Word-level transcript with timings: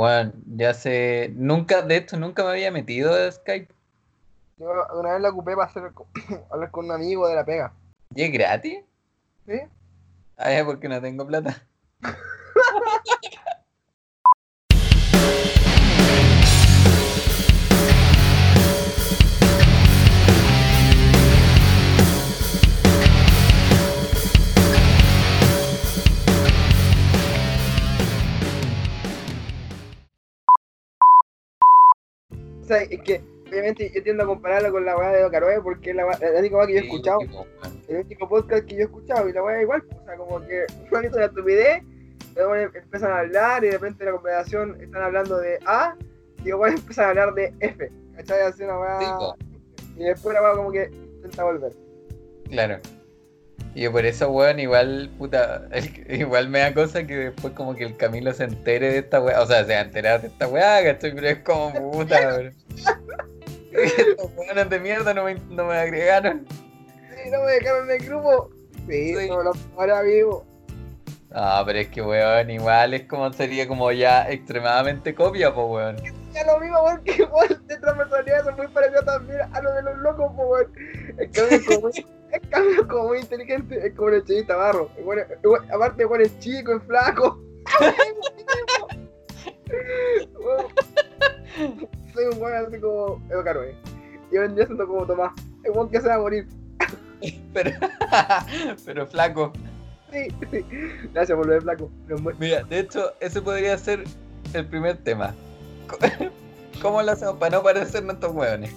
Bueno, 0.00 0.32
ya 0.56 0.72
sé. 0.72 1.30
Nunca, 1.34 1.82
de 1.82 1.98
hecho, 1.98 2.16
nunca 2.16 2.42
me 2.42 2.52
había 2.52 2.70
metido 2.70 3.12
a 3.12 3.30
Skype. 3.30 3.68
Yo 4.56 4.70
una 4.98 5.12
vez 5.12 5.20
la 5.20 5.28
ocupé 5.28 5.54
para 5.54 5.66
hacer, 5.66 5.92
hablar 6.50 6.70
con 6.70 6.86
un 6.86 6.92
amigo 6.92 7.28
de 7.28 7.34
la 7.34 7.44
pega. 7.44 7.74
¿Y 8.14 8.22
es 8.22 8.32
gratis? 8.32 8.78
¿Sí? 9.46 9.60
Ah, 10.38 10.52
ya, 10.52 10.64
porque 10.64 10.88
no 10.88 11.02
tengo 11.02 11.26
plata. 11.26 11.66
sea, 32.74 32.82
es 32.82 33.00
que 33.02 33.20
obviamente 33.48 33.90
yo 33.94 34.02
tiendo 34.02 34.22
a 34.22 34.26
compararla 34.26 34.70
con 34.70 34.84
la 34.84 34.96
weá 34.96 35.10
de 35.10 35.24
Ocaroe 35.24 35.60
porque 35.62 35.90
es 35.90 35.96
la, 35.96 36.04
la 36.06 36.38
única 36.38 36.56
weá 36.56 36.66
que 36.66 36.72
yo 36.74 36.78
he 36.80 36.84
escuchado, 36.84 37.18
el 37.88 37.96
único 37.96 38.28
podcast 38.28 38.64
que 38.66 38.74
yo 38.74 38.80
he 38.80 38.84
escuchado 38.84 39.28
y 39.28 39.32
la 39.32 39.42
weá 39.42 39.62
igual, 39.62 39.82
o 40.00 40.04
sea, 40.04 40.16
como 40.16 40.40
que 40.46 40.66
un 40.92 41.04
hizo 41.04 41.18
la 41.18 41.26
estupidez, 41.26 41.82
luego 42.36 42.54
empiezan 42.54 43.10
a 43.12 43.18
hablar 43.20 43.64
y 43.64 43.68
de 43.68 43.72
repente 43.72 44.04
en 44.04 44.10
la 44.10 44.16
conversación 44.16 44.80
están 44.80 45.02
hablando 45.02 45.38
de 45.38 45.58
A 45.66 45.96
y 46.44 46.48
luego 46.48 46.66
empiezan 46.68 47.06
a 47.06 47.08
hablar 47.10 47.34
de 47.34 47.52
F, 47.60 47.90
¿cachai? 48.16 48.40
Así 48.42 48.62
una 48.62 48.78
weá, 48.78 49.34
y 49.96 50.04
después 50.04 50.34
la 50.34 50.42
weá 50.42 50.52
como 50.54 50.70
que 50.70 50.90
intenta 51.16 51.44
volver. 51.44 51.72
Claro. 52.48 52.78
Y 53.74 53.88
por 53.88 54.04
eso, 54.04 54.30
weón, 54.30 54.58
igual, 54.58 55.10
puta, 55.18 55.68
el- 55.72 56.20
igual 56.20 56.48
me 56.48 56.60
da 56.60 56.74
cosa 56.74 57.06
que 57.06 57.16
después 57.16 57.52
como 57.54 57.74
que 57.76 57.84
el 57.84 57.96
Camilo 57.96 58.32
se 58.32 58.44
entere 58.44 58.92
de 58.92 58.98
esta 58.98 59.20
weá, 59.20 59.40
o 59.42 59.46
sea, 59.46 59.64
se 59.64 59.72
va 59.74 59.78
a 59.80 59.82
enterar 59.82 60.20
de 60.22 60.28
esta 60.28 60.48
weá, 60.48 60.82
¿cachai? 60.84 61.14
Pero 61.14 61.26
es 61.28 61.38
como 61.40 61.92
puta. 61.92 62.40
Estos 63.72 64.30
weones 64.36 64.68
de 64.70 64.80
mierda 64.80 65.14
no 65.14 65.24
me, 65.24 65.34
no 65.34 65.64
me 65.66 65.76
agregaron. 65.78 66.46
Sí, 66.48 67.30
no 67.30 67.42
me 67.44 67.52
dejaron 67.52 67.90
en 67.90 68.00
el 68.00 68.06
grupo. 68.06 68.50
Sí, 68.88 69.14
Sí. 69.16 69.28
no 69.28 69.42
lo 69.42 69.52
ahora 69.76 70.02
vivo. 70.02 70.44
Ah, 71.32 71.62
pero 71.64 71.78
es 71.78 71.88
que, 71.88 72.02
weón, 72.02 72.50
igual 72.50 72.92
es 72.94 73.04
como 73.06 73.32
sería 73.32 73.68
como 73.68 73.92
ya 73.92 74.28
extremadamente 74.30 75.14
copia, 75.14 75.54
pues, 75.54 75.66
weón. 75.68 75.96
Ya 76.32 76.44
lo 76.44 76.58
mismo, 76.58 76.78
porque 76.84 77.22
igual 77.22 77.60
de 77.66 77.76
transversalidad 77.78 78.44
son 78.44 78.56
muy 78.56 78.66
parecidos 78.68 79.04
también 79.04 79.40
a 79.52 79.60
lo 79.60 79.72
de 79.74 79.82
los 79.82 79.96
locos, 79.98 80.32
po, 80.34 80.42
weón. 80.48 80.72
El 81.18 81.30
cambio 81.30 81.56
es 81.58 81.66
como 81.66 81.88
el 82.32 82.48
cambio 82.48 82.88
como 82.88 83.08
muy 83.08 83.18
inteligente, 83.18 83.86
es 83.86 83.94
como 83.94 84.08
el 84.10 84.24
chinita 84.24 84.56
barro. 84.56 84.90
Igual- 84.98 85.26
aparte, 85.72 86.02
igual 86.02 86.20
es 86.22 86.36
chico, 86.40 86.72
es 86.76 86.82
flaco. 86.84 87.40
Weón. 90.40 91.88
Soy 92.12 92.24
un 92.32 92.42
weón 92.42 92.66
así 92.66 92.80
como 92.80 93.22
Edo 93.30 93.44
Caroe. 93.44 93.74
Y 94.32 94.36
hoy 94.38 94.46
en 94.46 94.54
día 94.54 94.66
siento 94.66 94.86
como 94.86 95.06
Tomás. 95.06 95.32
El 95.64 95.72
weón 95.72 95.88
que 95.90 96.00
se 96.00 96.08
va 96.08 96.14
a 96.14 96.18
morir. 96.18 96.46
Pero, 97.52 97.70
pero 98.86 99.06
flaco. 99.06 99.52
Sí, 100.10 100.28
sí. 100.50 100.64
Gracias 101.12 101.36
por 101.36 101.46
lo 101.46 101.52
de 101.54 101.60
flaco. 101.60 101.90
Mira, 102.38 102.62
de 102.64 102.78
hecho, 102.80 103.12
ese 103.20 103.42
podría 103.42 103.76
ser 103.76 104.04
el 104.54 104.66
primer 104.66 104.96
tema. 104.98 105.34
¿Cómo 106.82 107.02
lo 107.02 107.12
hacemos 107.12 107.36
para 107.36 107.56
no 107.58 107.62
parecer 107.62 108.04
nuestros 108.04 108.32
hueones? 108.34 108.72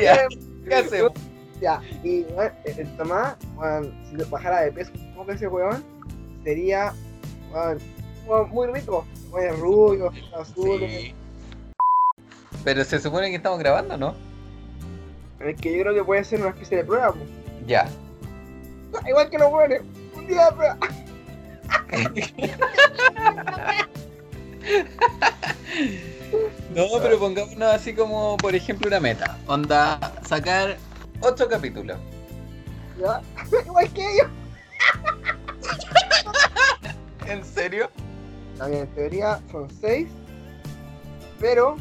Ya. 0.00 0.28
que- 0.28 0.38
¿Qué 0.68 0.74
hacemos? 0.74 1.12
Ya, 1.60 1.80
y 2.02 2.22
bueno, 2.24 2.52
el 2.64 2.96
Tomás, 2.96 3.36
bueno, 3.54 3.88
si 4.10 4.16
bajara 4.30 4.62
de 4.62 4.72
peso 4.72 4.90
un 4.94 5.14
poco 5.14 5.32
ese 5.32 5.46
weón, 5.46 5.82
sería 6.42 6.92
bueno, 7.50 7.80
muy 8.50 8.66
rico. 8.68 9.06
Weón, 9.30 9.60
rubio, 9.60 10.12
azul. 10.38 10.80
Sí. 10.80 11.14
Pero 12.64 12.84
se 12.84 12.98
supone 12.98 13.30
que 13.30 13.36
estamos 13.36 13.58
grabando, 13.58 13.96
¿no? 13.96 14.14
Es 15.40 15.60
que 15.60 15.76
yo 15.76 15.82
creo 15.82 15.94
que 15.94 16.04
puede 16.04 16.24
ser 16.24 16.40
una 16.40 16.50
especie 16.50 16.78
de 16.78 16.84
prueba. 16.84 17.12
po. 17.12 17.18
Ya. 17.66 17.88
Igual 19.06 19.28
que 19.28 19.38
los 19.38 19.52
weones, 19.52 19.82
un 20.14 20.26
día 20.26 20.46
de 20.46 20.52
prueba. 20.52 20.78
No, 26.74 26.86
pero 27.00 27.18
pongámonos 27.18 27.74
así 27.74 27.94
como, 27.94 28.36
por 28.38 28.54
ejemplo, 28.54 28.88
una 28.88 28.98
meta. 28.98 29.38
Onda, 29.46 29.98
sacar 30.26 30.76
ocho 31.20 31.48
capítulos. 31.48 31.98
¿Ya? 33.00 33.20
Igual 33.66 33.92
que 33.92 34.00
ellos. 34.00 34.26
¿En 37.26 37.44
serio? 37.44 37.90
También 38.58 38.82
en 38.82 38.94
teoría 38.94 39.40
son 39.50 39.68
seis, 39.70 40.08
pero 41.40 41.76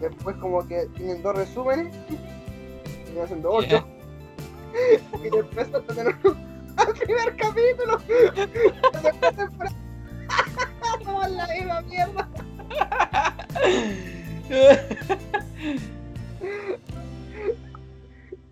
después 0.00 0.36
como 0.36 0.66
que 0.66 0.86
tienen 0.96 1.22
dos 1.22 1.34
resúmenes, 1.36 1.94
y 2.10 3.16
van 3.16 3.26
siendo 3.26 3.50
ocho. 3.50 3.86
Y 5.18 5.28
después 5.28 5.66
hasta 5.66 5.94
tener 5.94 6.14
al 6.76 6.94
primer 6.94 7.36
capítulo. 7.36 7.98
Somos 11.04 11.30
la 11.32 11.46
misma 11.48 11.80
mierda. 11.82 12.28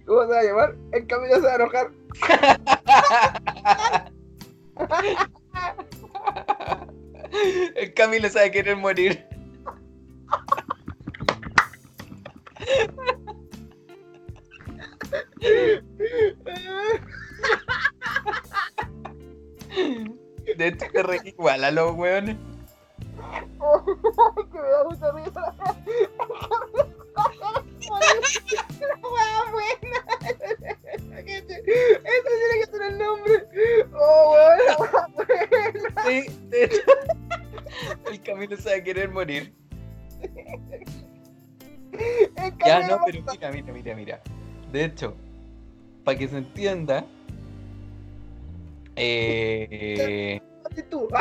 ¿Cómo 0.07 0.23
se 0.23 0.28
va 0.28 0.39
a 0.39 0.43
llamar? 0.43 0.75
El 0.91 1.07
camino 1.07 1.34
se 1.37 1.41
va 1.41 1.53
a 1.53 1.55
enojar. 1.55 1.91
El 7.77 7.94
Camilo 7.94 8.28
sabe 8.28 8.50
querer 8.50 8.77
morir. 8.77 9.25
De 20.56 20.69
hecho, 20.69 20.87
te 20.93 21.03
reí 21.03 21.21
igual 21.25 21.65
a 21.65 21.71
los 21.71 21.94
hueones. 21.94 22.37
Morir. 39.19 39.53
Ya, 42.65 42.87
no, 42.87 43.01
pero 43.06 43.23
mira, 43.33 43.51
mira, 43.51 43.73
mira, 43.73 43.95
mira. 43.97 44.23
De 44.71 44.84
hecho, 44.84 45.17
para 46.05 46.19
que 46.19 46.29
se 46.29 46.39
entienda. 46.39 47.05
Eh, 48.97 50.41
tú. 50.91 51.09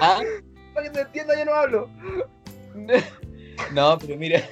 Ah, 0.00 0.20
Para 0.74 0.88
que 0.88 0.94
se 0.94 1.00
entienda, 1.02 1.38
yo 1.38 1.44
no 1.44 1.54
hablo. 1.54 1.88
No, 3.74 3.98
pero 3.98 4.16
mira. 4.16 4.42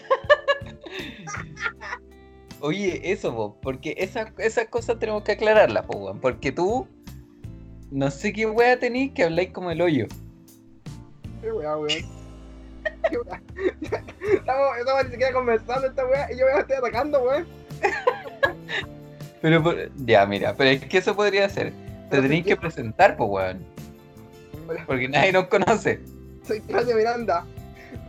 Oye, 2.61 3.01
eso, 3.11 3.35
po, 3.35 3.57
porque 3.63 3.95
esas 3.99 4.31
esas 4.39 4.69
cosas 4.69 4.99
tenemos 4.99 5.23
que 5.23 5.33
aclararlas, 5.33 5.87
po, 5.87 5.97
weón, 5.97 6.21
porque 6.21 6.53
tú 6.53 6.87
no 7.91 8.11
sé 8.11 8.33
qué 8.33 8.47
wea 8.47 8.79
tenéis 8.79 9.13
que 9.13 9.25
habláis 9.25 9.51
como 9.51 9.71
el 9.71 9.81
hoyo. 9.81 10.07
Qué 11.41 11.51
wea, 11.51 11.77
weón. 11.77 12.20
Estamos, 14.33 14.77
estamos 14.79 15.05
ni 15.05 15.11
siquiera 15.11 15.33
conversando 15.33 15.87
esta 15.87 16.07
wea 16.07 16.33
y 16.33 16.39
yo 16.39 16.47
me 16.47 16.61
estoy 16.61 16.77
atacando, 16.77 17.23
weón. 17.23 17.47
Pero 19.43 19.75
ya, 19.97 20.27
mira, 20.27 20.55
pero 20.55 20.71
es 20.71 20.85
que 20.85 20.99
eso 20.99 21.17
podría 21.17 21.49
ser. 21.49 21.73
Te 22.11 22.21
tenéis 22.21 22.45
sí, 22.45 22.51
que 22.51 22.57
presentar, 22.57 23.17
pues, 23.17 23.31
weón. 23.31 23.65
Porque 24.87 25.09
nadie 25.09 25.33
nos 25.33 25.47
conoce. 25.47 26.01
Soy 26.47 26.61
Claudio 26.61 26.97
Miranda. 26.97 27.45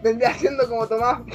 Vendría 0.04 0.34
siendo 0.34 0.68
como 0.68 0.88
Tomás. 0.88 1.22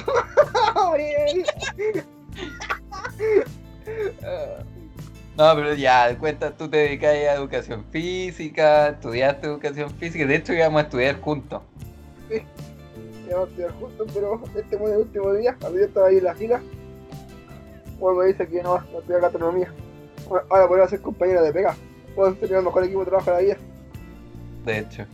No, 5.37 5.55
pero 5.55 5.75
ya, 5.75 6.17
cuenta, 6.17 6.51
tú 6.57 6.67
te 6.67 6.77
dedicas 6.77 7.11
a 7.11 7.33
educación 7.35 7.85
física, 7.91 8.89
estudiaste 8.89 9.45
educación 9.45 9.91
física, 9.91 10.25
de 10.25 10.35
hecho 10.35 10.51
íbamos 10.51 10.81
a 10.81 10.85
estudiar 10.85 11.21
juntos. 11.21 11.61
Vamos 13.31 13.47
a 13.47 13.49
estudiar 13.49 13.71
juntos, 13.73 14.07
pero 14.13 14.41
este 14.55 14.75
el 14.75 14.97
último 14.97 15.33
día, 15.33 15.55
cuando 15.59 15.79
yo 15.79 15.85
estaba 15.85 16.07
ahí 16.07 16.17
en 16.17 16.23
la 16.23 16.35
fila, 16.35 16.61
bueno, 17.99 18.19
me 18.19 18.25
dice 18.27 18.47
que 18.47 18.61
no 18.61 18.73
va 18.73 18.79
a 18.81 18.97
estudiar 18.99 19.21
gastronomía. 19.21 19.73
Bueno, 20.27 20.45
ahora 20.49 20.67
podría 20.67 20.87
ser 20.87 21.01
compañero 21.01 21.43
de 21.43 21.51
pega. 21.51 21.75
Puedo 22.15 22.33
tener 22.33 22.57
el 22.57 22.63
mejor 22.63 22.83
equipo 22.83 22.99
de 23.01 23.05
trabajo 23.05 23.31
de 23.31 23.37
la 23.37 23.43
vida. 23.43 23.57
De 24.65 24.79
hecho. 24.79 25.05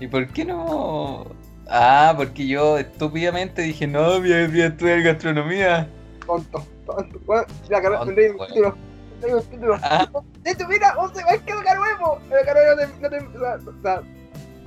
¿Y 0.00 0.06
por 0.06 0.26
qué 0.28 0.44
no? 0.44 1.26
Ah, 1.68 2.14
porque 2.16 2.46
yo 2.46 2.78
estúpidamente 2.78 3.62
dije, 3.62 3.86
no, 3.86 4.18
voy 4.18 4.32
a, 4.32 4.36
a 4.36 4.66
estudiar 4.66 5.02
gastronomía. 5.02 5.88
Tonto, 6.26 6.64
tonto. 6.86 7.20
Bueno, 7.26 7.44
la 7.68 7.82
carrera 7.82 8.04
tendría 8.04 8.32
un 8.32 8.46
título. 8.46 8.74
Hay 9.22 9.32
un 9.32 9.42
título. 9.42 9.78
De 10.42 10.50
hecho, 10.50 10.68
mira, 10.68 10.94
vos 10.94 11.12
se 11.14 11.22
va 11.22 11.32
a 11.32 11.38
quedar 11.38 11.76
nuevo. 11.76 12.18
El 12.30 12.46
carrera 12.46 12.74
no 12.74 12.76
te, 12.76 13.00
no 13.00 13.10
te, 13.10 13.36
o 13.36 13.40
sea, 13.40 13.56
o 13.56 13.82
sea, 13.82 14.02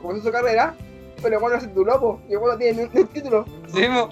comenzó 0.02 0.28
su 0.28 0.32
carrera, 0.32 0.76
pero 1.24 1.40
bueno, 1.40 1.60
se 1.60 1.68
tituló, 1.68 2.00
po, 2.00 2.22
y 2.30 2.36
bueno, 2.36 2.58
tiene 2.58 2.84
un, 2.84 2.98
un 3.00 3.08
título. 3.08 3.46
Sí, 3.74 3.88
mo. 3.90 4.10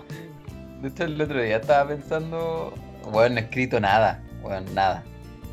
De 0.81 0.87
hecho, 0.87 1.03
el 1.03 1.21
otro 1.21 1.39
día 1.41 1.57
estaba 1.57 1.89
pensando. 1.89 2.73
Bueno, 3.11 3.35
no 3.35 3.41
he 3.41 3.43
escrito 3.43 3.79
nada. 3.79 4.23
Bueno, 4.41 4.65
nada. 4.73 5.03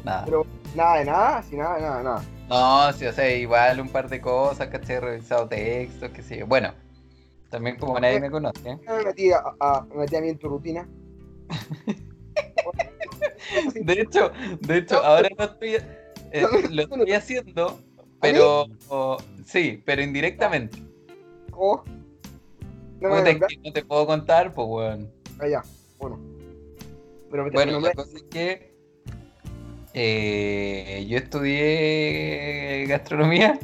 Nada. 0.04 0.24
Pero 0.24 0.46
nada 0.74 0.98
de 1.00 1.04
nada, 1.04 1.42
sin 1.42 1.58
nada 1.58 1.74
de 1.76 1.82
nada, 1.82 2.02
nada. 2.02 2.22
No, 2.48 2.92
sí, 2.94 3.04
o 3.04 3.12
sea, 3.12 3.30
igual 3.34 3.78
un 3.80 3.90
par 3.90 4.08
de 4.08 4.20
cosas, 4.22 4.68
¿cachai? 4.68 4.96
He 4.96 5.00
revisado 5.00 5.46
textos, 5.48 6.10
qué 6.10 6.22
sé 6.22 6.38
yo. 6.38 6.46
Bueno, 6.46 6.72
también 7.50 7.76
como 7.76 8.00
nadie 8.00 8.20
me 8.20 8.30
conoce. 8.30 8.70
¿eh? 8.70 8.78
Me 8.86 9.04
metí 9.04 9.32
a, 9.32 9.42
a- 9.60 9.84
me 9.90 9.96
metí 9.96 10.16
a 10.16 10.20
mí 10.22 10.28
en 10.30 10.38
tu 10.38 10.48
rutina. 10.48 10.88
De 13.74 13.92
hecho, 14.00 14.30
de 14.60 14.78
hecho, 14.78 15.04
ahora 15.04 15.28
no 15.36 15.44
estoy, 15.44 15.74
eh, 16.32 16.46
lo 16.70 16.82
estoy 16.82 17.12
haciendo, 17.12 17.78
pero 18.20 18.66
sí, 19.44 19.82
pero 19.84 20.02
indirectamente. 20.02 20.87
¿Cómo? 21.58 21.82
No 23.00 23.10
me 23.10 23.72
te 23.72 23.84
puedo 23.84 24.06
contar, 24.06 24.54
pues 24.54 24.68
weón. 24.68 25.12
Ah, 25.40 25.48
ya, 25.48 25.62
bueno. 25.98 26.20
Pero 27.30 27.50
Bueno, 27.50 27.80
la 27.80 27.92
cosa 27.92 28.16
es 28.16 28.22
que 28.24 28.74
eh, 29.92 31.04
yo 31.08 31.18
estudié 31.18 32.86
gastronomía. 32.86 33.58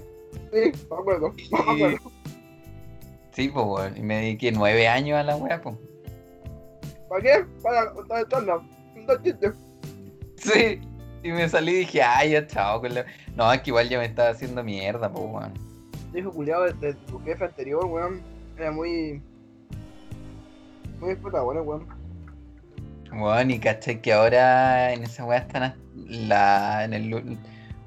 Sí, 0.53 0.73
me 0.91 0.97
acuerdo. 0.97 1.35
Me 1.51 1.59
acuerdo. 1.59 2.11
sí, 3.33 3.49
pues 3.49 3.65
weón, 3.65 3.97
y 3.97 4.03
me 4.03 4.17
dediqué 4.17 4.51
nueve 4.51 4.89
años 4.89 5.17
a 5.17 5.23
la 5.23 5.37
weá, 5.37 5.63
pues. 5.63 5.77
¿Para 7.09 7.23
qué? 7.23 7.45
Para 7.63 7.93
contar 7.93 8.27
el 9.07 9.23
chistes. 9.23 9.55
Sí, 10.37 10.81
y 11.23 11.31
me 11.31 11.49
salí 11.49 11.73
y 11.73 11.79
dije, 11.79 12.03
ay, 12.03 12.33
ya 12.33 12.47
chao. 12.47 12.81
Con 12.81 12.93
la... 12.93 13.07
No, 13.37 13.53
es 13.53 13.63
que 13.63 13.71
igual 13.71 13.89
ya 13.89 13.99
me 13.99 14.07
estaba 14.07 14.31
haciendo 14.31 14.65
mierda, 14.65 15.13
pues 15.13 15.25
weón. 15.25 15.74
Hijo 16.15 16.31
culiado 16.33 16.65
de, 16.65 16.73
de 16.75 16.95
tu 16.95 17.19
jefe 17.21 17.45
anterior, 17.45 17.85
weón. 17.87 18.23
Era 18.57 18.71
muy. 18.71 19.21
Muy 21.01 21.11
explotado, 21.11 21.45
bueno, 21.45 21.63
weón. 21.63 21.87
Weón, 23.13 23.51
y 23.51 23.59
caché 23.59 24.01
que 24.01 24.13
ahora 24.13 24.93
en 24.93 25.03
esa 25.03 25.25
weá 25.25 25.39
están 25.39 25.75
la, 25.95 26.85
en 26.85 26.95
el... 26.95 27.39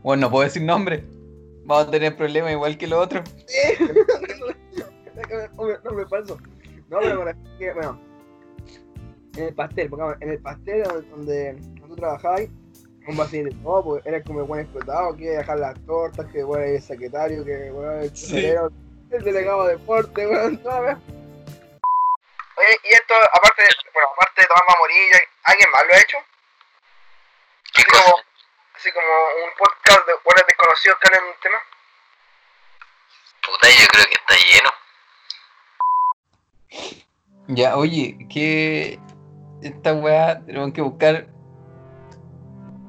Bueno, 0.04 0.22
no 0.22 0.32
puedo 0.32 0.44
decir 0.44 0.62
nombre. 0.62 1.04
Vamos 1.66 1.88
a 1.88 1.92
tener 1.92 2.16
problemas 2.16 2.52
igual 2.52 2.78
que 2.78 2.88
los 2.88 3.04
otros. 3.04 3.24
Sí. 5.18 5.44
no 5.84 5.92
me 5.94 6.06
paso. 6.06 6.38
No, 6.90 7.00
pero 7.02 7.26
que, 7.58 7.74
bueno. 7.74 8.00
En 9.36 9.44
el 9.46 9.56
pastel, 9.56 9.90
porque 9.90 10.24
en 10.24 10.32
el 10.32 10.40
pastel 10.40 10.84
donde, 11.10 11.54
donde 11.54 11.88
tú 11.88 11.96
trabajabas, 11.96 12.44
un 13.08 13.18
vacío 13.18 13.44
de 13.46 13.52
todo, 13.64 13.84
pues 13.84 14.06
era 14.06 14.22
como 14.24 14.42
el 14.42 14.46
buen 14.48 14.62
explotado, 14.62 15.16
que 15.16 15.24
iba 15.26 15.34
a 15.36 15.38
dejar 15.38 15.60
las 15.60 15.86
tortas, 15.86 16.26
que 16.32 16.44
bueno, 16.44 16.66
el 16.66 16.82
secretario, 16.82 17.44
que 17.46 17.72
bueno, 17.72 17.94
el 18.02 18.16
Sí. 18.16 18.46
el 18.46 19.24
delegado 19.24 19.66
de 19.66 19.78
deporte, 19.78 20.28
weón, 20.28 20.58
toda 20.58 20.80
vez. 20.82 20.98
Oye, 22.58 22.78
y 22.84 22.94
esto, 22.94 23.14
aparte, 23.34 23.64
bueno, 23.94 24.10
aparte 24.14 24.42
de 24.42 24.48
Tomás 24.48 24.64
Mamorilla, 24.68 25.20
¿alguien 25.44 25.70
más 25.72 25.84
lo 25.88 25.94
ha 25.94 26.00
hecho? 26.00 26.18
¿Qué 27.74 27.82
Así 27.82 27.90
cosa? 27.92 28.04
como, 28.04 28.18
así 28.76 28.92
como 28.92 29.08
un 29.46 29.52
podcast 29.58 30.08
de 30.08 30.14
buenos 30.26 30.44
desconocidos 30.48 30.98
que 31.00 31.08
hablan 31.08 31.24
de 31.24 31.30
un 31.32 31.40
tema. 31.42 31.60
Puta, 33.46 33.68
yo 33.70 33.88
creo 33.88 34.06
que 34.06 34.16
está 34.16 34.36
lleno. 34.52 34.70
Ya, 37.50 37.78
oye, 37.78 38.18
que 38.30 39.00
esta 39.62 39.94
weá 39.94 40.44
tenemos 40.46 40.74
que 40.74 40.82
buscar 40.82 41.28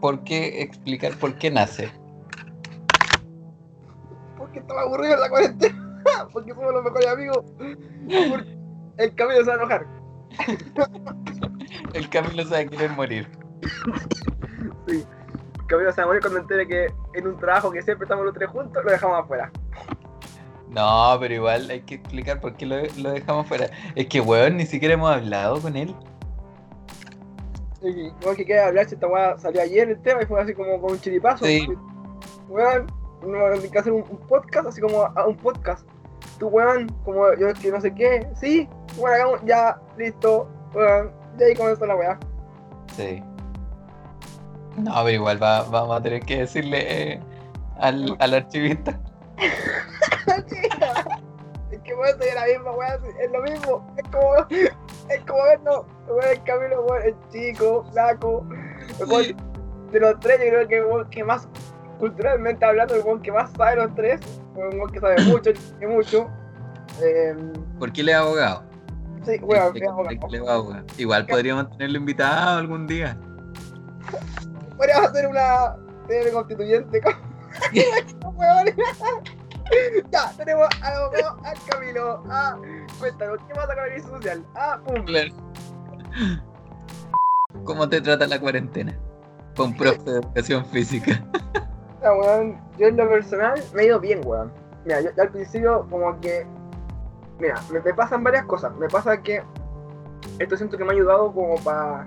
por 0.01 0.25
qué 0.25 0.63
explicar 0.63 1.15
por 1.15 1.35
qué 1.37 1.51
nace. 1.51 1.91
Porque 4.37 4.61
estaba 4.61 4.83
aburrido 4.83 5.15
en 5.15 5.21
la 5.21 5.29
cuarentena. 5.29 6.03
Porque 6.33 6.55
somos 6.55 6.73
los 6.73 6.85
mejores 6.85 7.09
amigos. 7.09 7.45
Porque 7.57 8.59
el 8.99 9.15
camino 9.15 9.41
se 9.41 9.47
va 9.47 9.53
a 9.53 9.57
enojar. 9.57 9.87
El 11.95 12.09
Camilo 12.09 12.45
se 12.45 12.51
va 12.51 12.59
a 12.59 12.65
querer 12.65 12.91
morir. 12.91 13.29
Sí. 14.87 15.05
El 15.59 15.67
camino 15.67 15.93
se 15.93 16.01
va 16.01 16.05
a 16.05 16.07
morir 16.07 16.23
cuando 16.23 16.41
entere 16.41 16.67
que 16.67 16.87
en 17.15 17.27
un 17.27 17.39
trabajo 17.39 17.71
que 17.71 17.83
siempre 17.83 18.05
estamos 18.05 18.25
los 18.25 18.35
tres 18.35 18.49
juntos, 18.51 18.83
lo 18.85 18.91
dejamos 18.91 19.19
afuera. 19.19 19.51
No, 20.71 21.17
pero 21.19 21.35
igual 21.35 21.71
hay 21.71 21.81
que 21.81 21.97
explicar 21.97 22.41
por 22.41 22.55
qué 22.55 22.67
lo, 22.67 22.77
lo 22.99 23.11
dejamos 23.13 23.47
fuera. 23.47 23.71
Es 23.95 24.07
que, 24.07 24.21
weón, 24.21 24.57
ni 24.59 24.67
siquiera 24.67 24.95
hemos 24.95 25.11
hablado 25.11 25.61
con 25.61 25.77
él. 25.77 25.95
Y 27.83 27.89
igual 28.21 28.37
que 28.37 28.45
queda 28.45 28.67
hablar 28.67 28.87
si 28.89 28.95
esta 28.95 29.07
weá 29.07 29.39
salió 29.39 29.63
ayer 29.63 29.89
el 29.89 30.01
tema 30.03 30.23
y 30.23 30.27
fue 30.27 30.41
así 30.41 30.53
como 30.55 30.81
con 30.81 30.93
un 30.93 31.01
chiripazo. 31.01 31.45
Sí. 31.45 31.67
Weón, 32.49 32.87
no 33.27 33.47
hay 33.47 33.69
que 33.71 33.79
hacer 33.79 33.93
un, 33.93 34.05
un 34.09 34.19
podcast, 34.27 34.67
así 34.69 34.81
como 34.81 35.03
a 35.03 35.27
un 35.27 35.37
podcast. 35.37 35.87
Tú, 36.39 36.49
weón, 36.49 36.89
como 37.05 37.33
yo 37.35 37.53
que 37.55 37.71
no 37.71 37.81
sé 37.81 37.95
qué, 37.95 38.27
sí, 38.35 38.69
bueno, 38.97 39.15
hagamos, 39.17 39.41
ya, 39.45 39.81
listo, 39.97 40.49
weón, 40.75 41.13
y 41.39 41.43
ahí 41.45 41.55
comenzó 41.55 41.87
la 41.87 41.97
weá. 41.97 42.19
Sí. 42.97 43.23
No, 44.77 44.93
pero 44.97 45.11
igual 45.11 45.43
va- 45.43 45.63
vamos 45.65 45.97
a 45.99 46.03
tener 46.03 46.21
que 46.23 46.39
decirle 46.39 47.13
eh, 47.13 47.21
al, 47.79 48.17
al 48.21 48.35
archivista. 48.35 48.99
es 51.89 51.95
que 51.95 52.01
weón, 52.01 52.19
soy 52.19 52.35
la 52.35 52.45
misma 52.45 52.73
weá, 52.73 52.99
es 53.21 53.31
lo 53.33 53.43
mismo, 53.43 53.95
es 53.97 54.09
como, 54.11 54.35
es 55.09 55.21
como 55.27 55.43
vernos, 55.45 55.87
weón, 56.09 56.25
el 56.31 56.43
camino, 56.43 56.81
weón, 56.83 57.03
el 57.05 57.15
chico, 57.31 57.85
flaco, 57.93 58.47
de 59.91 60.01
los 60.01 60.21
tres, 60.21 60.39
yo 60.39 60.51
creo 60.51 60.69
que 60.69 60.79
el 60.79 60.85
weón 60.85 61.11
que 61.11 61.25
más, 61.25 61.49
culturalmente 61.99 62.65
hablando, 62.65 62.95
el 62.95 63.03
weón 63.03 63.23
que 63.23 63.33
más 63.33 63.51
sabe 63.53 63.71
de 63.71 63.77
los 63.77 63.95
tres, 63.95 64.21
el 64.57 64.79
weón 64.79 64.91
que 64.91 65.01
sabe 65.01 65.23
mucho, 65.25 65.51
que 65.81 65.87
mucho, 65.87 66.31
eh, 67.03 67.37
¿Por 67.79 67.93
qué 67.93 68.03
le 68.03 68.13
es 68.13 68.19
abogado? 68.19 68.65
sí, 69.25 69.39
weón, 69.43 69.77
es 69.77 69.83
que 69.83 69.89
abogado. 69.89 70.29
le 70.29 70.39
es 70.39 70.49
abogado. 70.49 70.87
Igual 70.97 71.27
podríamos 71.27 71.71
tenerlo 71.71 71.99
invitado 71.99 72.59
algún 72.59 72.87
día. 72.87 73.17
Podríamos 74.77 75.11
hacer 75.11 75.27
una 75.27 75.77
TV 76.07 76.33
constituyente 76.33 77.01
con. 77.01 77.15
Ya, 80.13 80.33
tenemos 80.37 80.69
al 80.83 80.95
abogado, 80.95 81.39
al 81.45 81.57
Camilo. 81.69 82.23
Ah, 82.29 82.59
cuéntanos, 82.99 83.39
¿qué 83.47 83.55
pasa 83.55 83.75
con 83.75 83.85
el 83.85 83.91
servicio 83.91 84.11
social? 84.17 84.47
Ah, 84.55 84.81
pum. 84.85 85.05
Claro. 85.05 85.35
¿Cómo 87.65 87.89
te 87.89 88.01
trata 88.01 88.27
la 88.27 88.41
cuarentena? 88.41 88.99
Con 89.57 89.77
profe 89.77 90.03
de 90.03 90.19
educación 90.19 90.65
física. 90.67 91.23
Ya, 92.01 92.13
weón, 92.13 92.57
yo 92.79 92.87
en 92.87 92.97
lo 92.97 93.09
personal 93.09 93.61
me 93.75 93.83
ha 93.83 93.85
ido 93.87 93.99
bien, 93.99 94.21
weón. 94.25 94.53
Mira, 94.85 95.01
yo, 95.01 95.11
yo 95.17 95.21
al 95.21 95.31
principio 95.31 95.85
como 95.91 96.21
que... 96.21 96.47
Mira, 97.41 97.61
me, 97.73 97.81
me 97.81 97.93
pasan 97.93 98.23
varias 98.23 98.45
cosas. 98.45 98.73
Me 98.77 98.87
pasa 98.87 99.21
que 99.21 99.43
esto 100.39 100.57
siento 100.57 100.79
que 100.79 100.85
me 100.85 100.91
ha 100.91 100.95
ayudado 100.95 101.33
como 101.33 101.57
para 101.57 102.05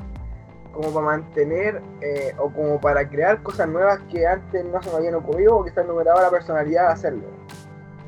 como 0.73 0.93
para 0.93 1.05
mantener 1.05 1.81
eh, 2.01 2.33
o 2.37 2.49
como 2.49 2.79
para 2.79 3.07
crear 3.07 3.41
cosas 3.43 3.67
nuevas 3.67 3.99
que 4.11 4.25
antes 4.25 4.65
no 4.65 4.81
se 4.81 4.89
me 4.89 4.97
habían 4.97 5.15
ocurrido 5.15 5.57
o 5.57 5.63
quizás 5.63 5.85
no 5.85 5.95
me 5.95 6.03
daba 6.03 6.21
la 6.21 6.29
personalidad 6.29 6.87
de 6.87 6.93
hacerlo. 6.93 7.23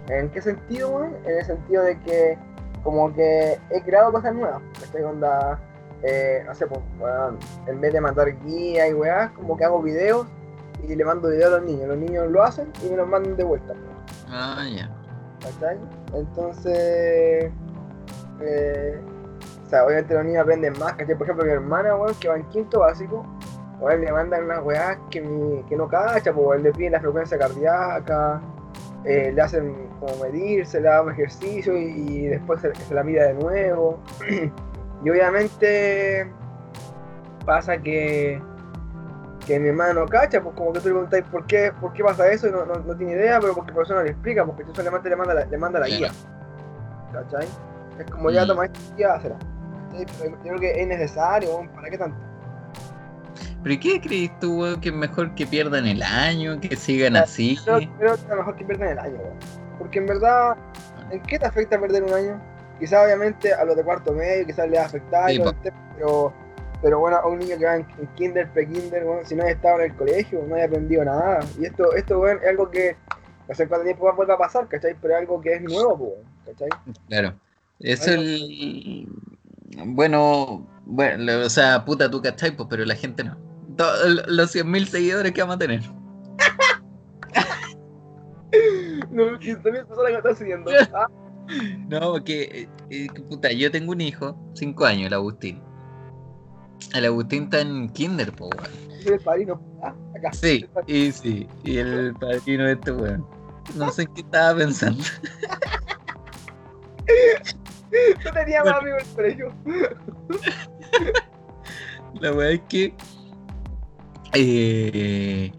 ¿En 0.08 0.30
qué 0.30 0.42
sentido, 0.42 0.90
weón? 0.90 1.16
En 1.26 1.38
el 1.38 1.46
sentido 1.46 1.84
de 1.84 2.00
que 2.02 2.38
como 2.84 3.14
que 3.14 3.60
he 3.70 3.82
creado 3.82 4.12
cosas 4.12 4.36
nuevas. 4.36 4.62
Estoy 4.82 5.04
onda, 5.04 5.60
eh, 6.04 6.44
no 6.46 6.54
sé, 6.54 6.68
pues, 6.68 6.82
en 7.68 7.82
vez 7.82 7.94
de 7.94 8.02
mandar 8.02 8.38
guías 8.44 8.90
y 8.90 8.94
weás, 8.94 9.32
como 9.32 9.56
que 9.56 9.64
hago 9.64 9.82
videos 9.82 10.28
y 10.84 10.96
le 10.96 11.06
mando 11.06 11.30
videos 11.30 11.54
a 11.54 11.58
los 11.58 11.66
niños. 11.66 11.88
Los 11.88 11.98
niños 11.98 12.30
lo 12.30 12.44
hacen 12.44 12.72
y 12.84 12.90
me 12.90 12.98
los 12.98 13.08
mandan 13.08 13.38
de 13.38 13.44
vuelta. 13.44 13.74
Ah, 14.30 14.66
ya. 14.70 14.90
¿Cachai? 15.40 15.78
Entonces, 16.14 17.52
eh, 18.42 19.02
sea, 19.74 19.86
obviamente 19.86 20.14
los 20.14 20.26
niños 20.26 20.42
aprenden 20.44 20.74
más, 20.80 20.94
¿cachai? 20.94 21.16
Por 21.16 21.24
ejemplo, 21.26 21.46
mi 21.46 21.52
hermana, 21.52 21.96
weón, 21.96 22.16
que 22.20 22.28
va 22.30 22.36
en 22.36 22.44
quinto 22.50 22.80
básico, 22.80 23.26
weón, 23.80 24.02
le 24.02 24.12
mandan 24.12 24.44
unas 24.46 24.64
weás 24.64 24.98
que, 25.10 25.22
mi- 25.22 25.64
que 25.64 25.76
no 25.76 25.88
cacha, 25.88 26.32
pues, 26.34 26.62
le 26.62 26.72
piden 26.72 26.94
la 26.94 27.00
frecuencia 27.00 27.38
cardíaca, 27.38 28.42
eh, 29.06 29.32
le 29.34 29.42
hacen 29.42 29.90
como 30.00 30.16
medirse, 30.24 30.80
le 30.80 30.88
dan 30.90 31.10
ejercicio 31.10 31.78
y, 31.78 31.84
y 31.86 32.28
después 32.28 32.62
se, 32.62 32.74
se 32.76 32.94
la 32.94 33.04
mira 33.04 33.26
de 33.26 33.34
nuevo. 33.34 34.00
y 35.04 35.10
obviamente 35.10 36.32
pasa 37.46 37.78
que 37.78 38.42
que 39.46 39.60
mi 39.60 39.68
hermana 39.68 39.92
no 39.94 40.06
cacha, 40.06 40.42
pues 40.42 40.56
como 40.56 40.72
que 40.72 40.80
tú 40.80 40.88
le 40.88 40.94
preguntáis 40.94 41.26
por 41.26 41.46
qué, 41.46 41.74
por 41.82 41.92
qué 41.92 42.02
pasa 42.02 42.32
eso 42.32 42.48
y 42.48 42.52
no, 42.52 42.64
no, 42.66 42.76
no 42.76 42.96
tiene 42.96 43.12
idea, 43.12 43.42
pero 43.42 43.54
porque 43.54 43.72
el 43.72 43.76
profesor 43.76 43.98
no 43.98 44.04
le 44.04 44.12
explica, 44.12 44.46
porque 44.46 44.64
tú 44.64 44.74
solamente 44.74 45.10
le 45.10 45.18
manda 45.18 45.34
la, 45.34 45.44
le 45.46 45.58
manda 45.58 45.80
la 45.82 45.88
guía. 45.98 46.12
¿Cachai? 47.12 47.46
Es 48.00 48.10
como 48.10 48.30
ya 48.32 48.46
toma 48.48 48.66
esta 48.68 48.80
guía, 48.96 49.14
hazla. 49.16 49.36
Yo 49.94 50.38
creo 50.42 50.60
que 50.60 50.82
es 50.82 50.88
necesario, 50.88 51.56
weón, 51.56 51.70
¿para 51.70 51.90
qué 51.90 51.98
tanto? 51.98 52.18
¿Pero 53.64 53.80
qué 53.80 54.02
crees 54.02 54.40
tú, 54.40 54.62
weón, 54.62 54.82
que 54.82 54.90
es 54.90 54.96
mejor 54.96 55.34
que 55.36 55.46
pierdan 55.46 55.86
el 55.86 56.04
año, 56.04 56.60
que 56.60 56.76
sigan 56.76 57.16
así? 57.16 57.58
Creo, 57.64 57.80
creo 57.98 58.16
que 58.16 58.22
es 58.22 58.28
mejor 58.28 58.56
que 58.56 58.66
pierdan 58.66 58.90
el 58.90 59.00
año, 59.00 59.16
weón. 59.16 59.38
Porque 59.80 60.00
en 60.00 60.08
verdad, 60.08 60.58
¿en 61.12 61.22
qué 61.24 61.40
te 61.40 61.46
afecta 61.46 61.80
perder 61.80 62.04
un 62.04 62.14
año? 62.14 62.42
Quizás 62.80 63.06
obviamente 63.06 63.54
a 63.54 63.64
los 63.66 63.76
de 63.76 63.84
cuarto 63.84 64.14
medio, 64.14 64.46
quizás 64.46 64.70
les 64.70 64.80
va 64.80 64.84
a 64.84 64.86
afectar, 64.88 65.30
Sí, 65.30 65.42
pero 65.96 66.34
Pero 66.82 67.00
bueno, 67.00 67.18
a 67.18 67.28
un 67.28 67.40
niño 67.40 67.58
que 67.58 67.66
va 67.66 67.76
en, 67.78 67.88
en 67.98 68.08
kinder, 68.16 68.50
pre-kinder, 68.52 69.06
bueno, 69.06 69.22
si 69.26 69.36
no 69.36 69.44
haya 69.44 69.54
estado 69.54 69.80
en 69.80 69.92
el 69.92 69.96
colegio, 69.96 70.44
no 70.48 70.56
haya 70.56 70.66
aprendido 70.66 71.06
nada. 71.06 71.40
Y 71.58 71.66
esto, 71.66 71.94
esto 71.94 72.20
bueno, 72.20 72.42
es 72.42 72.50
algo 72.50 72.70
que 72.70 72.98
no 73.48 73.56
sé 73.56 73.68
cuánto 73.68 73.86
tiempo 73.86 74.06
va 74.06 74.12
a 74.12 74.16
volver 74.16 74.36
a 74.36 74.38
pasar, 74.38 74.68
¿cachai? 74.68 74.96
Pero 75.02 75.14
es 75.14 75.20
algo 75.22 75.40
que 75.40 75.54
es 75.54 75.62
nuevo, 75.62 75.98
pues, 76.44 76.58
¿cachai? 76.58 76.70
Claro. 77.08 77.34
Eso 77.80 78.12
el. 78.12 79.08
Bueno, 79.86 80.68
bueno, 80.86 81.40
o 81.46 81.50
sea, 81.50 81.84
puta 81.86 82.10
tú, 82.10 82.22
¿cachai? 82.22 82.56
Pues, 82.56 82.68
pero 82.70 82.86
la 82.86 82.96
gente 82.96 83.24
no. 83.24 83.38
Los 84.28 84.56
100.000 84.56 84.86
seguidores 84.86 85.32
que 85.32 85.42
vamos 85.42 85.56
a 85.56 85.60
tener. 85.60 85.82
No, 89.10 89.38
15 89.38 89.72
mil 89.72 89.86
personas 89.86 90.06
que 90.08 90.12
me 90.12 90.18
están 90.18 90.36
siguiendo. 90.36 90.72
Ah, 90.94 91.08
No, 91.90 92.14
porque, 92.14 92.44
eh, 92.44 92.70
eh, 92.90 93.08
puta, 93.30 93.52
yo 93.52 93.70
tengo 93.72 93.92
un 93.92 94.02
hijo, 94.02 94.38
5 94.54 94.86
años, 94.86 95.08
el 95.08 95.14
Agustín. 95.14 95.62
El 96.94 97.06
Agustín 97.06 97.44
está 97.44 97.62
en 97.62 97.90
kinder, 97.90 98.32
po, 98.32 98.50
weón. 98.50 99.02
soy 99.04 99.14
el 99.14 99.20
padrino. 99.20 99.62
Ah, 99.84 99.94
acá. 100.16 100.34
Sí, 100.34 100.66
y 100.88 101.12
sí, 101.12 101.48
y 101.64 101.78
el 101.78 102.14
padrino 102.16 102.66
de 102.66 102.74
este 102.74 102.92
weón. 102.92 103.26
No 103.76 103.92
sé 103.92 104.08
qué 104.08 104.22
estaba 104.22 104.58
pensando. 104.58 105.04
No 108.26 108.32
tenía 108.32 108.64
más 108.64 108.76
amigos 108.76 109.04
en 109.04 109.10
el 109.10 109.16
colegio. 109.16 109.54
La 112.22 112.32
weá 112.32 112.52
es 112.52 112.62
que. 112.70 112.94
Eh, 114.34 115.52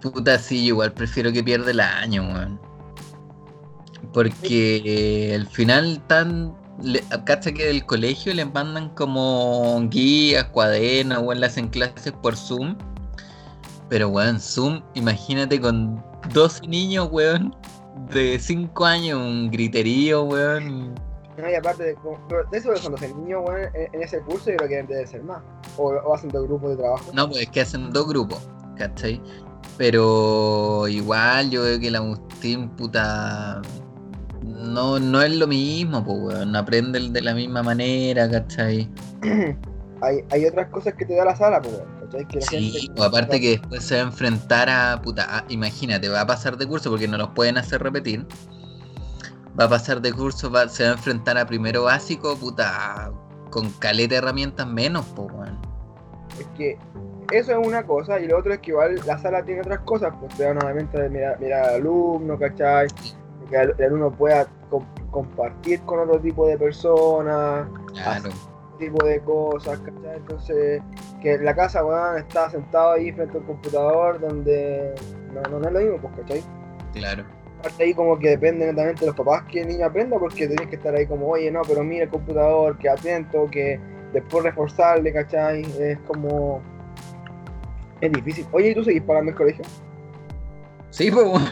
puta, 0.00 0.38
sí, 0.38 0.66
igual 0.66 0.92
prefiero 0.92 1.32
que 1.32 1.42
pierda 1.42 1.70
el 1.70 1.80
año, 1.80 2.22
weón. 2.22 2.60
Porque 4.12 4.82
eh, 4.84 5.34
al 5.34 5.46
final 5.46 6.02
tan. 6.06 6.54
Cacha 7.24 7.52
que 7.52 7.66
del 7.66 7.86
colegio 7.86 8.34
le 8.34 8.44
mandan 8.44 8.88
como 8.90 9.80
guías, 9.90 10.44
cuadernos, 10.46 11.18
weón, 11.18 11.40
le 11.40 11.46
hacen 11.46 11.68
clases 11.68 12.12
por 12.12 12.36
Zoom. 12.36 12.76
Pero 13.88 14.08
weón, 14.08 14.40
Zoom, 14.40 14.82
imagínate 14.94 15.60
con 15.60 16.02
12 16.32 16.66
niños, 16.66 17.08
weón, 17.12 17.54
de 18.12 18.38
5 18.38 18.84
años, 18.84 19.20
un 19.20 19.50
griterío, 19.50 20.24
weón. 20.24 20.94
No, 21.36 21.50
y 21.50 21.54
aparte, 21.54 21.82
de, 21.82 21.96
de 22.52 22.58
eso 22.58 22.70
de 22.72 22.80
cuando 22.80 23.04
el 23.04 23.16
niño, 23.18 23.40
bueno, 23.42 23.68
en, 23.74 23.94
en 23.94 24.02
ese 24.02 24.20
curso 24.20 24.50
yo 24.50 24.56
creo 24.56 24.68
que 24.68 24.82
debe 24.94 25.06
ser 25.06 25.22
más. 25.24 25.42
O, 25.76 25.88
o 25.88 26.14
hacen 26.14 26.28
dos 26.30 26.46
grupos 26.46 26.70
de 26.70 26.76
trabajo. 26.76 27.04
No, 27.12 27.28
pues 27.28 27.42
es 27.42 27.48
que 27.50 27.60
hacen 27.60 27.90
dos 27.92 28.06
grupos, 28.08 28.38
¿cachai? 28.76 29.20
Pero 29.76 30.86
igual 30.88 31.50
yo 31.50 31.62
veo 31.62 31.80
que 31.80 31.88
el 31.88 31.96
Agustín, 31.96 32.68
puta, 32.70 33.60
no, 34.42 35.00
no 35.00 35.22
es 35.22 35.34
lo 35.34 35.46
mismo, 35.48 36.04
pues, 36.04 36.18
weón. 36.36 36.52
No 36.52 36.58
aprende 36.60 37.00
de 37.00 37.20
la 37.20 37.34
misma 37.34 37.62
manera, 37.62 38.30
¿cachai? 38.30 38.88
hay, 40.00 40.18
hay 40.30 40.46
otras 40.46 40.68
cosas 40.68 40.94
que 40.94 41.04
te 41.04 41.16
da 41.16 41.24
la 41.24 41.34
sala, 41.36 41.60
pues, 41.60 41.74
la 42.12 42.40
Sí, 42.42 42.70
gente- 42.70 43.00
o 43.00 43.02
aparte 43.02 43.40
que 43.40 43.50
después 43.58 43.82
se 43.82 43.96
va 43.96 44.02
a 44.02 44.04
enfrentar 44.04 44.68
a, 44.70 45.02
puta, 45.02 45.38
a- 45.38 45.44
imagínate, 45.48 46.08
va 46.08 46.20
a 46.20 46.26
pasar 46.26 46.56
de 46.56 46.66
curso 46.66 46.90
porque 46.90 47.08
no 47.08 47.18
los 47.18 47.30
pueden 47.30 47.58
hacer 47.58 47.82
repetir. 47.82 48.24
Va 49.58 49.64
a 49.64 49.68
pasar 49.68 50.00
de 50.00 50.12
curso, 50.12 50.50
va- 50.50 50.68
se 50.68 50.82
va 50.84 50.90
a 50.90 50.92
enfrentar 50.94 51.38
a 51.38 51.46
primero 51.46 51.84
básico, 51.84 52.36
puta, 52.36 53.12
con 53.50 53.70
caleta 53.78 54.14
de 54.14 54.18
herramientas 54.18 54.66
menos, 54.66 55.06
pues, 55.14 55.28
weón. 55.32 55.58
Es 56.40 56.46
que 56.56 56.76
eso 57.30 57.52
es 57.52 57.66
una 57.66 57.84
cosa, 57.84 58.18
y 58.18 58.26
lo 58.26 58.38
otro 58.38 58.52
es 58.52 58.58
que 58.60 58.72
igual 58.72 59.00
la 59.06 59.16
sala 59.18 59.44
tiene 59.44 59.60
otras 59.60 59.80
cosas, 59.80 60.12
pues 60.18 60.34
te 60.36 60.42
da 60.44 60.50
una 60.50 60.60
herramienta 60.62 61.00
de 61.00 61.08
mirar, 61.08 61.38
mirar 61.40 61.68
al 61.68 61.74
alumno, 61.76 62.36
¿cachai? 62.38 62.88
Que 63.48 63.56
el, 63.56 63.74
el 63.78 63.84
alumno 63.84 64.10
pueda 64.10 64.46
com- 64.70 64.84
compartir 65.12 65.80
con 65.82 66.00
otro 66.00 66.18
tipo 66.20 66.46
de 66.48 66.58
personas, 66.58 67.68
Claro, 67.92 68.28
otro 68.30 68.78
tipo 68.78 69.06
de 69.06 69.20
cosas, 69.20 69.78
¿cachai? 69.78 70.16
Entonces, 70.16 70.82
que 71.22 71.34
en 71.34 71.44
la 71.44 71.54
casa, 71.54 71.84
weón, 71.84 72.18
está 72.18 72.50
sentado 72.50 72.92
ahí 72.92 73.12
frente 73.12 73.38
al 73.38 73.44
computador, 73.44 74.20
donde 74.20 74.94
no, 75.32 75.40
no, 75.48 75.60
no 75.60 75.66
es 75.68 75.72
lo 75.72 75.80
mismo, 75.80 75.98
pues, 76.00 76.14
¿cachai? 76.22 76.44
claro. 76.92 77.24
Ahí 77.78 77.94
como 77.94 78.18
que 78.18 78.30
depende 78.30 78.66
netamente 78.66 79.00
de 79.00 79.06
los 79.06 79.16
papás 79.16 79.44
que 79.50 79.60
el 79.60 79.68
niño 79.68 79.86
aprenda, 79.86 80.18
porque 80.18 80.46
tenés 80.46 80.68
que 80.68 80.76
estar 80.76 80.94
ahí 80.94 81.06
como, 81.06 81.28
oye, 81.28 81.50
no, 81.50 81.62
pero 81.66 81.82
mira 81.82 82.04
el 82.04 82.10
computador, 82.10 82.78
que 82.78 82.88
atento, 82.88 83.48
que 83.50 83.80
después 84.12 84.44
reforzarle, 84.44 85.12
¿cachai? 85.12 85.62
Es 85.80 85.98
como... 86.06 86.62
Es 88.00 88.12
difícil. 88.12 88.46
Oye, 88.52 88.70
¿y 88.70 88.74
tú 88.74 88.84
seguís 88.84 89.02
pagando 89.02 89.30
el 89.30 89.36
colegio? 89.36 89.64
Sí, 90.90 91.10
pues, 91.10 91.26
weón. 91.26 91.44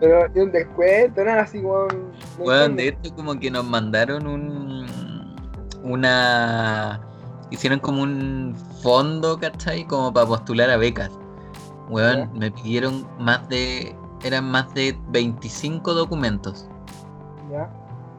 Pero 0.00 0.24
hay 0.24 0.40
un 0.40 0.52
descuento, 0.52 1.24
nada 1.24 1.42
así, 1.42 1.58
weón. 1.58 1.88
no 2.38 2.44
Bueno, 2.44 2.76
de 2.76 2.88
hecho 2.88 3.14
como 3.14 3.38
que 3.38 3.50
nos 3.50 3.64
mandaron 3.64 4.26
un 4.26 4.86
una 5.82 7.00
hicieron 7.50 7.78
como 7.80 8.02
un 8.02 8.54
fondo, 8.82 9.38
¿cachai? 9.38 9.84
Como 9.86 10.12
para 10.12 10.26
postular 10.26 10.70
a 10.70 10.76
becas. 10.76 11.10
Weón, 11.88 12.30
me 12.34 12.50
pidieron 12.50 13.06
más 13.18 13.48
de 13.48 13.94
eran 14.22 14.50
más 14.50 14.72
de 14.74 14.98
25 15.08 15.94
documentos. 15.94 16.66
¿Ya? 17.50 17.70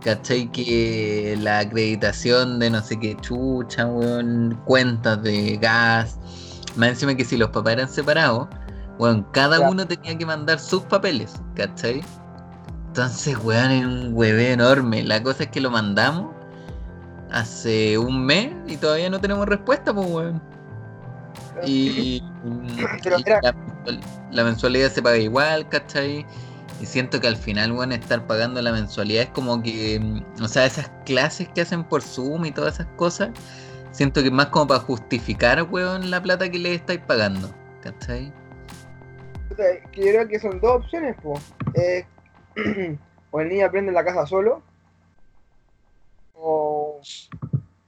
¿Cachai? 0.04 0.50
Que 0.52 1.38
la 1.40 1.60
acreditación 1.60 2.60
de 2.60 2.70
no 2.70 2.82
sé 2.82 3.00
qué 3.00 3.16
chucha, 3.18 3.86
weón, 3.86 4.60
cuentas 4.66 5.22
de 5.24 5.58
gas. 5.58 6.18
Más 6.76 6.90
encima 6.90 7.16
que 7.16 7.26
si 7.26 7.38
los 7.38 7.50
papás 7.50 7.74
eran 7.74 7.90
separados, 7.90 8.48
weón, 8.98 9.24
cada 9.34 9.60
Ya. 9.60 9.70
uno 9.70 9.86
tenía 9.86 10.18
que 10.18 10.26
mandar 10.26 10.60
sus 10.60 10.84
papeles, 10.84 11.42
¿cachai? 11.56 12.02
Entonces, 12.88 13.38
weón, 13.44 13.72
es 13.72 13.86
un 13.86 14.12
hueve 14.14 14.54
enorme. 14.54 15.04
La 15.04 15.22
cosa 15.22 15.44
es 15.44 15.50
que 15.50 15.62
lo 15.62 15.70
mandamos 15.70 16.34
hace 17.32 17.98
un 17.98 18.26
mes 18.26 18.52
y 18.68 18.78
todavía 18.78 19.10
no 19.10 19.20
tenemos 19.20 19.46
respuesta, 19.48 19.94
pues, 19.94 20.08
weón. 20.10 20.42
Y, 21.66 22.24
Pero 23.04 23.20
y 23.20 23.24
mira. 23.24 23.40
la, 23.44 23.54
mensual- 23.54 24.00
la 24.32 24.44
mensualidad 24.44 24.92
se 24.92 25.02
paga 25.02 25.18
igual, 25.18 25.68
¿cachai? 25.70 26.26
Y 26.82 26.86
siento 26.86 27.20
que 27.20 27.28
al 27.28 27.36
final, 27.36 27.74
weón, 27.74 27.92
estar 27.92 28.26
pagando 28.26 28.62
la 28.62 28.72
mensualidad 28.72 29.24
es 29.24 29.30
como 29.32 29.62
que, 29.62 30.00
mm, 30.00 30.42
o 30.44 30.48
sea, 30.48 30.66
esas 30.66 30.90
clases 31.06 31.50
que 31.50 31.62
hacen 31.62 31.84
por 31.84 32.02
Zoom 32.02 32.46
y 32.46 32.52
todas 32.52 32.76
esas 32.76 32.88
cosas, 32.96 33.30
siento 33.92 34.22
que 34.22 34.28
es 34.28 34.34
más 34.34 34.48
como 34.48 34.68
para 34.68 34.80
justificar, 34.80 35.62
weón, 35.64 36.10
la 36.10 36.22
plata 36.22 36.50
que 36.50 36.58
le 36.60 36.74
estáis 36.76 37.02
pagando, 37.02 37.54
¿cachai? 37.82 38.32
O 39.52 39.56
sea, 39.56 39.66
que 39.92 40.02
yo 40.06 40.08
creo 40.12 40.28
que 40.28 40.40
son 40.40 40.62
dos 40.62 40.78
opciones, 40.84 41.16
pues. 41.22 41.42
o 43.32 43.42
el 43.42 43.50
niño 43.50 43.66
aprende 43.66 43.90
en 43.90 43.96
la 43.96 44.06
casa 44.06 44.26
solo, 44.26 44.62
o... 46.36 47.02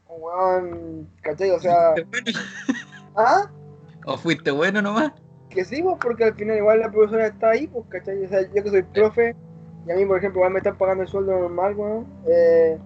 O, 0.08 0.16
weón, 0.16 1.08
¿cachai? 1.22 1.52
O 1.52 1.60
sea... 1.62 1.94
¿Ah? 3.16 3.50
¿O 4.06 4.18
fuiste 4.18 4.52
bueno 4.52 4.82
nomás? 4.82 5.12
Que 5.50 5.66
sí, 5.66 5.82
pues, 5.84 5.98
porque 6.02 6.24
al 6.24 6.34
final 6.34 6.58
igual 6.58 6.80
la 6.80 6.92
profesora 6.92 7.28
está 7.28 7.52
ahí, 7.52 7.68
pues, 7.68 7.86
¿cachai? 7.90 8.24
O 8.24 8.30
sea, 8.30 8.42
yo 8.42 8.64
que 8.64 8.70
soy 8.70 8.84
profe, 8.84 9.36
y 9.86 9.92
a 9.92 9.96
mí, 9.96 10.06
por 10.06 10.18
ejemplo, 10.18 10.40
igual 10.40 10.54
me 10.54 10.60
están 10.60 10.78
pagando 10.78 11.04
el 11.04 11.10
sueldo 11.10 11.38
normal, 11.38 11.76
weón. 11.76 12.06
Eh, 12.28 12.78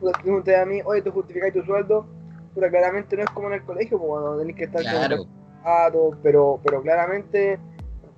puta, 0.00 0.16
si 0.16 0.22
pregunté 0.22 0.56
a 0.56 0.64
mí, 0.64 0.80
oye, 0.84 1.02
tú 1.02 1.10
justificáis 1.10 1.52
tu 1.52 1.62
sueldo, 1.62 2.06
puta, 2.54 2.70
claramente 2.70 3.16
no 3.16 3.22
es 3.22 3.30
como 3.30 3.48
en 3.48 3.54
el 3.54 3.64
colegio, 3.64 3.98
pues, 3.98 4.08
cuando 4.08 4.38
tenés 4.38 4.56
que 4.56 4.64
estar 4.64 4.82
Claro, 4.82 6.10
pero, 6.22 6.60
pero 6.62 6.82
claramente 6.82 7.58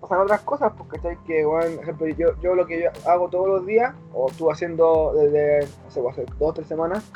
pasan 0.01 0.21
otras 0.21 0.41
cosas, 0.43 0.73
pues, 0.77 0.89
¿cachai? 0.91 1.19
Que, 1.27 1.45
weón, 1.45 1.75
por 1.75 1.83
ejemplo, 1.83 2.07
yo, 2.09 2.41
yo 2.41 2.55
lo 2.55 2.67
que 2.67 2.85
yo 2.85 2.91
hago 3.11 3.29
todos 3.29 3.49
los 3.49 3.67
días, 3.67 3.95
o 4.13 4.29
estuve 4.31 4.53
haciendo 4.53 5.15
desde, 5.15 5.67
no 5.85 5.91
sé, 5.91 6.01
hace 6.09 6.25
dos 6.39 6.51
o 6.51 6.53
tres 6.53 6.69
semanas, 6.69 7.11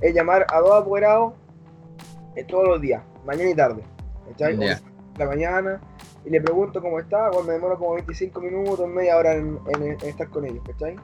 es 0.00 0.14
llamar 0.14 0.46
a 0.52 0.60
dos 0.60 0.72
apoderados 0.72 1.34
eh, 2.34 2.44
todos 2.44 2.68
los 2.68 2.80
días, 2.80 3.02
mañana 3.24 3.50
y 3.50 3.54
tarde, 3.54 3.84
Ya. 4.36 4.80
la 5.18 5.26
mañana 5.26 5.80
y 6.24 6.30
le 6.30 6.40
pregunto 6.40 6.80
cómo 6.80 6.98
está, 6.98 7.28
bueno, 7.30 7.44
me 7.46 7.52
demoro 7.54 7.78
como 7.78 7.94
25 7.94 8.40
minutos, 8.40 8.88
media 8.88 9.16
hora 9.16 9.34
en, 9.34 9.58
en- 9.74 9.82
en 9.82 10.00
estar 10.02 10.28
con 10.28 10.44
ellos, 10.44 10.62
¿cachai? 10.66 10.96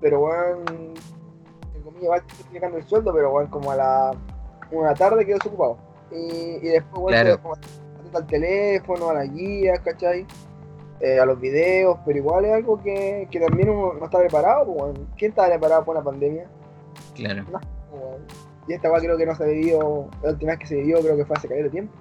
Pero 0.00 0.20
bueno, 0.20 0.64
comillas, 1.84 2.20
estoy 2.22 2.40
explicando 2.40 2.78
el 2.78 2.84
sueldo, 2.84 3.12
pero 3.12 3.30
bueno, 3.30 3.50
como 3.50 3.70
a 3.70 3.76
la 3.76 4.10
una 4.70 4.94
tarde 4.94 5.24
quedo 5.26 5.36
desocupado. 5.38 5.76
Y, 6.10 6.56
y 6.62 6.68
después 6.68 7.02
bueno, 7.02 7.38
Claro. 7.38 7.52
al 8.14 8.26
teléfono, 8.26 9.10
a 9.10 9.14
las 9.14 9.32
guías, 9.32 9.78
¿cachai? 9.80 10.26
Eh, 11.00 11.18
a 11.18 11.26
los 11.26 11.38
videos, 11.40 11.98
pero 12.06 12.18
igual 12.18 12.44
es 12.44 12.52
algo 12.54 12.80
que, 12.82 13.28
que 13.30 13.40
también 13.40 13.68
uno 13.68 13.94
no 13.94 14.04
está 14.04 14.18
preparado, 14.18 14.72
pues. 14.74 14.94
¿quién 15.18 15.30
está 15.32 15.46
preparado 15.48 15.84
para 15.84 15.98
una 16.00 16.04
pandemia? 16.10 16.46
claro. 17.14 17.44
Pues. 17.50 17.60
Y 18.66 18.72
esta 18.72 18.86
igual 18.88 19.02
creo 19.02 19.16
que 19.18 19.26
no 19.26 19.34
se 19.34 19.46
vivió, 19.46 20.08
la 20.22 20.30
última 20.30 20.52
vez 20.52 20.60
que 20.60 20.66
se 20.66 20.76
vivió 20.76 21.00
creo 21.00 21.16
que 21.16 21.26
fue 21.26 21.36
hace 21.36 21.48
de 21.48 21.68
tiempo. 21.68 21.92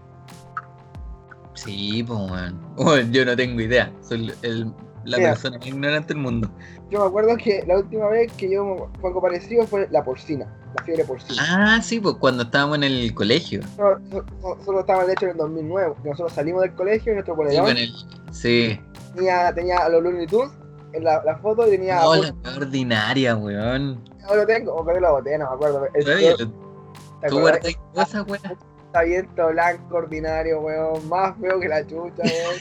Sí, 1.56 2.04
pues, 2.04 2.20
weón. 2.20 2.60
Weón, 2.78 3.12
Yo 3.12 3.26
no 3.26 3.36
tengo 3.36 3.62
idea. 3.62 3.92
Soy 4.02 4.34
el- 4.42 4.74
la 5.06 5.18
Mira. 5.18 5.32
persona 5.32 5.58
más 5.58 5.68
ignorante 5.68 6.14
del 6.14 6.24
mundo. 6.24 6.50
Yo 6.90 7.00
me 7.02 7.06
acuerdo 7.08 7.36
que 7.36 7.62
la 7.68 7.78
última 7.78 8.08
vez 8.08 8.32
que 8.34 8.50
yo 8.50 8.88
fue 9.02 9.10
algo 9.10 9.22
parecido 9.22 9.68
fue 9.68 9.86
la 9.92 10.02
porcina, 10.02 10.46
la 10.78 10.84
fiebre 10.86 11.04
porcina. 11.04 11.44
Ah, 11.46 11.82
sí, 11.82 12.00
pues 12.00 12.16
cuando 12.16 12.44
estábamos 12.44 12.78
en 12.78 12.84
el 12.86 13.14
colegio. 13.14 13.60
No, 13.78 14.00
so- 14.10 14.24
so- 14.42 14.56
Nosotros 14.56 14.80
estábamos 14.80 15.08
de 15.08 15.14
hecho 15.14 15.26
en 15.26 15.32
el 15.32 15.38
2009, 15.38 15.92
porque 15.96 16.10
nosotros 16.10 16.32
salimos 16.32 16.62
del 16.62 16.74
colegio 16.76 17.12
y 17.12 17.16
nuestro 17.16 17.34
Sí, 17.34 17.38
colegio 17.38 17.68
el- 17.68 17.94
sí. 18.32 18.80
tenía, 19.14 19.54
tenía 19.54 19.78
a 19.80 19.90
los 19.90 20.02
Looney 20.04 20.26
Tunes 20.26 20.52
en 20.94 21.04
la, 21.04 21.22
la 21.26 21.36
foto 21.40 21.68
y 21.68 21.72
tenía... 21.72 22.00
No, 22.00 22.16
la 22.16 22.34
ordinaria, 22.56 23.36
weón. 23.36 24.02
Ahora 24.24 24.42
lo 24.42 24.48
tengo, 24.48 24.74
o 24.74 24.84
creo 24.86 24.96
que 24.96 25.02
la 25.02 25.12
boté, 25.12 25.38
no 25.38 25.50
me 25.50 25.56
acuerdo. 25.56 25.88
El- 25.96 26.06
lo- 26.06 26.38
¿Te 26.38 27.28
¿Tú 27.30 27.40
guardas 27.42 27.76
cosas, 27.94 28.26
weón? 28.26 28.58
Cortaviento 28.94 29.48
blanco, 29.48 29.98
ordinario, 29.98 30.62
weón. 30.62 31.10
Más 31.10 31.36
feo 31.40 31.60
que 31.60 31.68
la 31.68 31.82
chucha, 31.82 32.22
weón. 32.22 32.60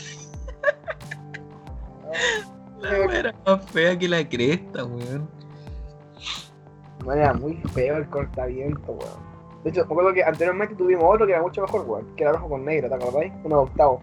La 2.80 3.18
era 3.18 3.34
más 3.44 3.70
fea 3.70 3.98
que 3.98 4.08
la 4.08 4.26
cresta, 4.26 4.82
weón. 4.84 5.28
No, 7.04 7.12
era 7.12 7.34
muy 7.34 7.56
feo 7.74 7.98
el 7.98 8.08
cortaviento, 8.08 8.92
weón. 8.92 9.32
De 9.62 9.70
hecho, 9.70 9.84
me 9.84 9.92
acuerdo 9.92 10.14
que 10.14 10.24
anteriormente 10.24 10.74
tuvimos 10.74 11.04
otro 11.04 11.26
que 11.26 11.32
era 11.32 11.42
mucho 11.42 11.60
mejor, 11.60 11.84
weón. 11.86 12.16
Que 12.16 12.22
era 12.24 12.32
rojo 12.32 12.48
con 12.48 12.64
negro, 12.64 12.88
¿te 12.88 12.94
acordáis? 12.94 13.32
Uno 13.44 13.56
de 13.56 13.62
octavo. 13.64 14.00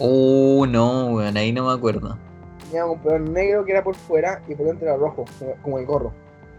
Oh, 0.00 0.66
no, 0.68 1.14
weón, 1.14 1.36
ahí 1.36 1.52
no 1.52 1.66
me 1.66 1.72
acuerdo. 1.72 2.18
Teníamos 2.64 2.96
un 2.96 3.02
peón 3.02 3.32
negro 3.32 3.64
que 3.64 3.70
era 3.70 3.84
por 3.84 3.94
fuera 3.94 4.42
y 4.48 4.56
por 4.56 4.66
dentro 4.66 4.88
era 4.88 4.96
rojo, 4.96 5.24
como 5.62 5.78
el 5.78 5.86
gorro. 5.86 6.12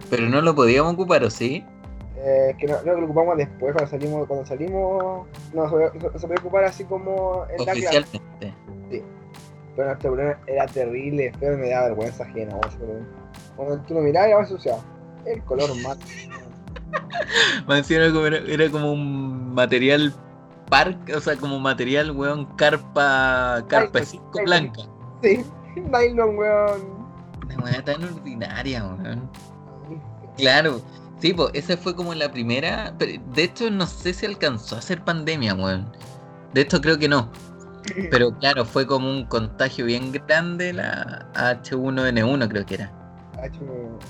Pero 0.10 0.30
no 0.30 0.42
lo 0.42 0.56
podíamos 0.56 0.94
ocupar, 0.94 1.22
¿o 1.26 1.30
sí? 1.30 1.66
Eh, 2.22 2.54
que 2.58 2.68
no, 2.68 2.74
no 2.82 2.96
que 2.96 3.02
lo 3.02 3.06
ocupamos 3.06 3.38
después, 3.38 3.74
cuando 3.74 3.90
salimos, 3.90 4.28
cuando 4.28 4.46
salimos, 4.46 5.26
no 5.54 5.70
se, 5.70 6.28
podía 6.28 6.40
ocupar 6.40 6.66
así 6.66 6.84
como 6.84 7.46
en 7.50 7.66
la 7.66 7.74
clase. 7.74 8.00
Oficialmente. 8.00 9.04
Pero 9.76 9.88
nuestro 9.88 10.12
problema 10.12 10.38
era 10.46 10.66
terrible, 10.66 11.32
y 11.40 11.46
me 11.46 11.70
daba 11.70 11.88
vergüenza 11.88 12.26
ajena, 12.26 12.60
problema. 12.60 13.08
Cuando 13.56 13.80
tú 13.84 13.94
lo 13.94 14.02
mirabas, 14.02 14.30
ya 14.30 14.40
ensuciado. 14.40 14.84
El 15.26 15.42
color. 15.44 15.70
Me 17.68 17.76
decían 17.76 18.02
era 18.02 18.12
como, 18.12 18.26
era, 18.26 18.70
como 18.70 18.92
un 18.92 19.54
material 19.54 20.14
park, 20.70 20.98
o 21.16 21.22
sea, 21.22 21.38
como 21.38 21.58
material, 21.60 22.12
weón, 22.12 22.46
carpa, 22.58 23.64
carpa 23.70 24.00
Ay, 24.00 24.06
5 24.06 24.32
ay, 24.40 24.46
blanca. 24.46 24.82
Sí, 25.24 25.46
nylon, 25.76 26.38
weón. 26.38 26.82
Una 27.46 27.64
weá 27.64 27.84
tan 27.84 28.04
ordinaria, 28.04 28.86
weón. 28.86 29.30
Claro, 30.36 30.82
sí, 31.20 31.34
pues 31.34 31.50
esa 31.54 31.78
fue 31.78 31.96
como 31.96 32.14
la 32.14 32.32
primera. 32.32 32.94
pero 32.98 33.22
de 33.34 33.44
hecho, 33.44 33.70
no 33.70 33.86
sé 33.88 34.14
si 34.14 34.26
alcanzó 34.26 34.76
a 34.78 34.82
ser 34.82 35.04
pandemia, 35.04 35.54
weón. 35.56 35.92
De 36.54 36.62
hecho, 36.62 36.82
creo 36.82 36.98
que 36.98 37.08
no. 37.08 37.30
Pero 38.12 38.32
claro, 38.38 38.66
fue 38.66 38.86
como 38.86 39.10
un 39.10 39.26
contagio 39.26 39.86
bien 39.86 40.12
grande 40.12 40.74
la 40.74 41.26
H1N1, 41.34 42.48
creo 42.50 42.66
que 42.66 42.76
era. 42.76 42.92
Ha 43.38 43.46
hecho, 43.48 43.60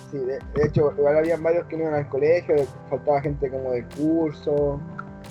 sí, 0.10 0.18
de, 0.18 0.39
de 0.56 0.68
hecho, 0.68 0.92
igual 0.98 1.18
había 1.18 1.38
varios 1.38 1.66
que 1.68 1.78
no 1.78 1.84
iban 1.84 1.94
al 1.94 2.10
colegio, 2.10 2.56
faltaba 2.89 3.22
gente 3.22 3.50
como 3.50 3.72
de 3.72 3.86
curso, 3.96 4.82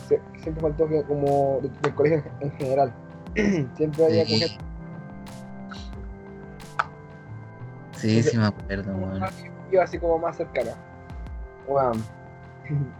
se- 0.08 0.20
siempre 0.40 0.62
faltó 0.62 0.88
que 0.88 1.02
como 1.02 1.58
de- 1.62 1.70
del 1.82 1.94
colegio 1.94 2.23
en, 2.40 2.47
en 2.52 2.58
general. 2.58 2.94
siempre 3.76 4.04
había 4.06 4.25
Sí, 4.25 4.38
gente 4.38 4.58
sí, 7.97 8.23
sí 8.23 8.37
me 8.38 8.47
acuerdo, 8.47 8.92
weón. 8.97 9.20
iba 9.73 9.82
así 9.82 9.99
como 9.99 10.18
más 10.18 10.37
cercana. 10.37 10.70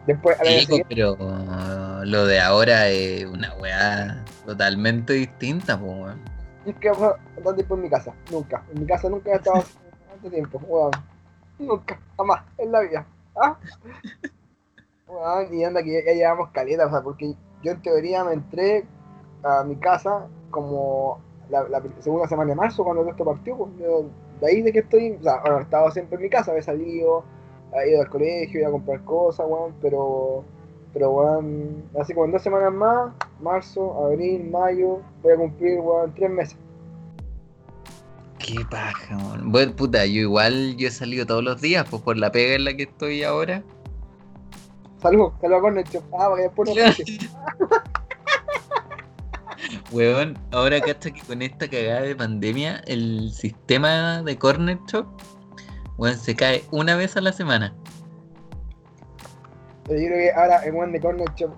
Después, 0.07 0.41
a 0.41 0.45
Sí, 0.45 0.67
pues, 0.69 0.83
pero 0.89 1.13
uh, 1.15 2.05
lo 2.05 2.27
de 2.27 2.41
ahora 2.41 2.89
es 2.89 3.25
una 3.27 3.53
weá 3.57 4.25
totalmente 4.47 5.13
distinta, 5.13 5.79
pues, 5.79 5.93
weón. 5.93 6.21
nunca 6.65 6.89
he 6.89 6.91
pasado 6.93 7.17
tanto 7.35 7.55
tiempo 7.55 7.75
en 7.75 7.83
mi 7.83 7.91
casa, 7.91 8.15
nunca. 8.31 8.63
En 8.73 8.81
mi 8.81 8.87
casa 8.87 9.09
nunca 9.11 9.31
he 9.31 9.35
estado 9.35 9.63
tanto 10.11 10.31
tiempo, 10.31 10.59
weón. 10.67 10.91
Nunca, 11.59 12.01
jamás, 12.17 12.43
en 12.57 12.73
la 12.73 12.81
vida. 12.81 13.07
¿Ah? 13.37 13.57
Weón, 15.07 15.55
y 15.55 15.65
anda 15.65 15.83
que 15.83 15.93
ya, 15.93 16.07
ya 16.07 16.13
llevamos 16.13 16.51
caleta, 16.51 16.87
o 16.87 16.91
sea, 16.91 17.01
porque 17.01 17.35
yo 17.63 17.73
en 17.73 17.83
teoría 17.83 18.25
me 18.25 18.35
entré 18.35 18.85
a 19.43 19.65
mi 19.65 19.77
casa 19.77 20.27
como 20.51 21.21
la, 21.51 21.63
la 21.69 21.83
segunda 22.01 22.29
semana 22.29 22.51
de 22.51 22.57
marzo 22.57 22.85
cuando 22.85 23.09
esto 23.09 23.25
partió, 23.25 23.57
pues, 23.57 23.71
yo- 23.81 24.05
de 24.41 24.47
ahí 24.47 24.63
de 24.63 24.73
que 24.73 24.81
estoy, 24.81 25.13
o 25.19 25.23
sea, 25.23 25.41
bueno, 25.41 25.59
he 25.59 25.63
estado 25.63 25.91
siempre 25.91 26.17
en 26.17 26.23
mi 26.23 26.31
casa, 26.31 26.55
he 26.57 26.63
salido, 26.63 27.25
he 27.75 27.91
ido 27.91 28.03
al 28.03 28.09
colegio, 28.09 28.61
ido 28.61 28.69
a 28.69 28.73
comprar 28.73 29.05
cosas, 29.05 29.47
weón, 29.49 29.75
pero, 29.81 30.45
pero 30.93 31.11
weón, 31.11 31.85
así 32.01 32.15
como 32.15 32.27
en 32.27 32.33
dos 32.33 32.43
semanas 32.43 32.73
más, 32.73 33.13
marzo, 33.41 34.07
abril, 34.07 34.51
mayo, 34.51 35.01
voy 35.23 35.33
a 35.33 35.37
cumplir, 35.37 35.81
weón, 35.81 36.15
tres 36.15 36.31
meses. 36.31 36.57
Qué 38.39 38.65
paja, 38.71 39.17
weón. 39.17 39.53
Bueno, 39.53 39.77
puta, 39.77 40.07
yo 40.07 40.21
igual 40.23 40.77
yo 40.77 40.89
he 40.89 40.91
salido 40.91 41.27
todos 41.27 41.45
los 41.45 41.61
días, 41.61 41.87
pues 41.89 42.03
por 42.03 42.17
la 42.17 42.33
pega 42.33 42.55
en 42.55 42.65
la 42.65 42.75
que 42.75 42.85
estoy 42.85 43.23
ahora. 43.23 43.63
Salud, 45.03 45.31
salud 45.41 45.61
con 45.61 45.79
hecho. 45.79 46.03
Ah, 46.19 46.27
porque 46.29 46.43
después 46.45 46.71
no. 46.75 46.75
Weón, 49.91 50.39
ahora 50.53 50.81
cacha 50.81 51.11
que 51.11 51.21
con 51.23 51.43
esta 51.43 51.69
cagada 51.69 52.03
de 52.03 52.15
pandemia, 52.15 52.83
el 52.87 53.33
sistema 53.33 54.23
de 54.23 54.39
Corner 54.39 54.79
Shop, 54.87 55.07
weón, 55.99 56.17
se 56.17 56.35
cae 56.35 56.65
una 56.71 56.97
vez 56.97 57.17
a 57.17 57.21
la 57.21 57.33
semana. 57.33 57.75
Pero 59.85 60.01
yo 60.01 60.07
creo 60.07 60.19
que 60.19 60.33
ahora 60.33 60.65
el 60.65 60.75
one 60.75 60.93
de 60.93 61.01
Corner 61.01 61.29
Shop. 61.37 61.51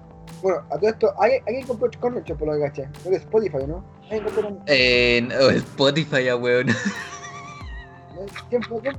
Bueno, 0.42 0.62
a 0.70 0.79
todo 0.79 0.90
esto, 0.90 1.14
¿alguien, 1.20 1.42
alguien 1.46 1.66
compró 1.66 1.90
Corner 2.00 2.24
Shop 2.24 2.38
por 2.38 2.48
lo 2.48 2.55
que 2.55 2.61
caché? 2.61 2.88
Creo 3.03 3.11
que 3.12 3.18
Spotify, 3.18 3.66
¿no? 3.68 3.85
¿Alguien 4.05 4.24
compró 4.24 4.42
Corner 4.42 4.62
Eh, 4.66 5.22
no, 5.22 5.50
Spotify, 5.50 6.29
ah, 6.29 6.37
weón. 6.37 6.68
¿Alguien, 8.42 8.62
compró, 8.68 8.92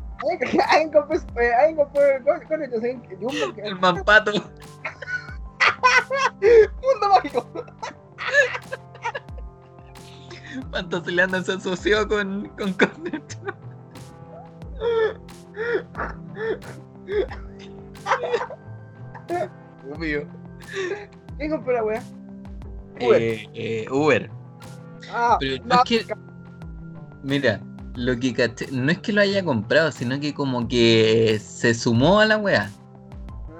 alguien 0.69 1.75
compró 1.75 2.01
Corner 2.47 2.69
Shop? 2.69 2.83
El 3.57 3.79
mampato. 3.79 4.31
Mundo 6.41 7.09
mágico. 7.09 7.47
Fantasyland 10.71 11.45
se 11.45 11.53
asoció 11.53 12.07
con, 12.07 12.49
con 12.57 12.73
Corner 12.73 13.21
Shop. 13.27 13.60
Obvio. 20.17 20.27
¿Quién 21.37 21.51
compró 21.51 21.73
la 21.73 21.83
wea? 21.83 22.03
Uber. 23.01 23.21
Eh, 23.21 23.49
eh, 23.53 23.85
Uber. 23.89 24.29
Ah, 25.11 25.37
Pero 25.39 25.63
no 25.65 25.75
es 25.75 25.81
que. 25.85 26.05
Mira, 27.23 27.61
lo 27.95 28.17
que 28.19 28.33
caché, 28.33 28.67
no 28.71 28.91
es 28.91 28.99
que 28.99 29.13
lo 29.13 29.21
haya 29.21 29.43
comprado, 29.43 29.91
sino 29.91 30.19
que 30.19 30.33
como 30.33 30.67
que 30.67 31.39
se 31.39 31.73
sumó 31.73 32.19
a 32.19 32.25
la 32.25 32.37
weá. 32.37 32.69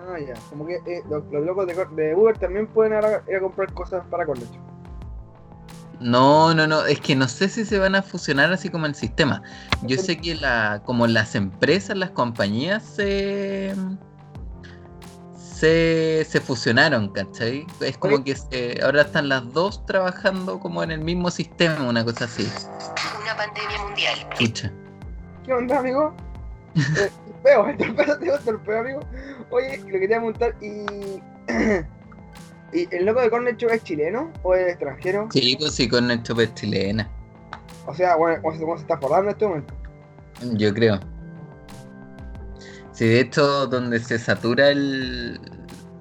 Ah, 0.08 0.18
ya. 0.20 0.34
Como 0.50 0.66
que 0.66 0.76
eh, 0.76 1.02
los, 1.10 1.24
los 1.32 1.46
locos 1.46 1.68
de, 1.68 2.16
Uber 2.16 2.38
también 2.38 2.68
pueden 2.68 2.94
ir 2.94 3.36
a 3.36 3.40
comprar 3.40 3.72
cosas 3.74 4.04
para 4.10 4.26
Shop. 4.26 4.72
No, 6.00 6.54
no, 6.56 6.66
no, 6.66 6.84
es 6.86 7.00
que 7.00 7.16
no 7.16 7.28
sé 7.28 7.48
si 7.48 7.64
se 7.64 7.78
van 7.78 7.94
a 7.94 8.02
fusionar 8.02 8.52
así 8.52 8.70
como 8.70 8.88
el 8.88 8.96
sistema. 8.96 9.44
Yo 9.84 9.98
sé 9.98 10.18
que 10.18 10.34
la, 10.34 10.82
como 10.84 11.06
las 11.06 11.36
empresas, 11.36 11.96
las 11.96 12.10
compañías 12.10 12.84
se, 12.84 13.76
se, 15.62 16.26
se 16.28 16.42
fusionaron, 16.42 17.10
¿cachai? 17.10 17.68
Es 17.82 17.96
como 17.96 18.24
que 18.24 18.36
se- 18.36 18.80
ahora 18.84 19.04
están 19.04 19.30
las 19.30 19.54
dos 19.54 19.86
trabajando 19.86 20.60
como 20.60 20.82
en 20.82 20.90
el 20.90 21.02
mismo 21.02 21.30
sistema, 21.30 21.88
una 21.88 22.04
cosa 22.04 22.26
así. 22.26 22.50
Una 23.22 23.38
pandemia 23.38 23.84
mundial. 23.84 24.28
Escucha. 24.32 24.72
¿Qué 25.46 25.54
onda, 25.54 25.78
amigo? 25.78 26.16
eh, 26.76 27.12
torpeo, 27.28 27.68
el 27.68 27.78
torpeo, 27.78 28.18
digo, 28.18 28.40
torpeo, 28.40 28.80
amigo. 28.80 29.00
Oye, 29.52 29.78
lo 29.86 30.00
quería 30.00 30.18
preguntar, 30.18 30.56
¿y, 30.62 31.22
¿y 32.74 32.96
el 32.96 33.06
loco 33.06 33.22
de 33.22 33.30
Corner 33.30 33.56
Shop 33.56 33.70
es 33.70 33.84
chileno 33.84 34.32
o 34.42 34.56
es 34.56 34.68
extranjero? 34.68 35.28
Sí, 35.32 35.56
pues 35.60 35.76
sí, 35.76 35.88
con 35.88 36.10
el 36.10 36.24
chope 36.24 36.52
chilena, 36.56 37.08
O 37.86 37.94
sea, 37.94 38.16
bueno, 38.16 38.42
¿cómo 38.42 38.56
se, 38.56 38.62
cómo 38.62 38.76
se 38.78 38.82
está 38.82 38.98
forrando 38.98 39.26
en 39.26 39.34
este 39.34 39.46
momento? 39.48 39.74
yo 40.58 40.74
creo. 40.74 41.00
Sí, 42.94 43.08
de 43.08 43.20
hecho, 43.22 43.68
donde 43.68 44.00
se 44.00 44.20
satura 44.20 44.70
el, 44.70 45.40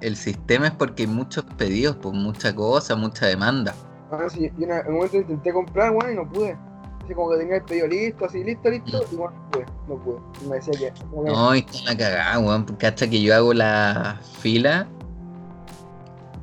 el 0.00 0.16
sistema 0.16 0.68
es 0.68 0.72
porque 0.72 1.02
hay 1.02 1.08
muchos 1.08 1.44
pedidos, 1.56 1.96
pues 1.96 2.14
mucha 2.14 2.54
cosa, 2.54 2.96
mucha 2.96 3.26
demanda. 3.26 3.74
Ah, 4.10 4.26
sí, 4.28 4.50
yo 4.58 4.66
en 4.66 4.86
un 4.88 4.94
momento 4.94 5.16
intenté 5.18 5.52
comprar, 5.52 5.92
bueno, 5.92 6.10
y 6.12 6.16
no 6.16 6.28
pude. 6.28 6.56
Así 7.04 7.14
como 7.14 7.30
que 7.30 7.38
tenía 7.38 7.56
el 7.56 7.62
pedido 7.62 7.86
listo, 7.88 8.24
así, 8.24 8.42
listo, 8.44 8.70
listo, 8.70 9.04
y 9.12 9.16
bueno, 9.16 9.34
no 9.36 9.50
pude, 9.50 9.66
no 9.88 9.96
pude. 10.02 10.18
Y 10.44 10.48
me 10.48 10.56
decía 10.56 10.72
que, 10.94 11.00
como 11.10 11.24
que- 11.24 11.30
No, 11.30 11.54
y 11.54 11.58
está 11.60 11.78
la 11.84 11.96
cagada, 11.96 12.38
weón. 12.38 12.66
Porque 12.66 12.86
hasta 12.86 13.08
que 13.08 13.20
yo 13.22 13.34
hago 13.34 13.54
la 13.54 14.20
fila, 14.40 14.86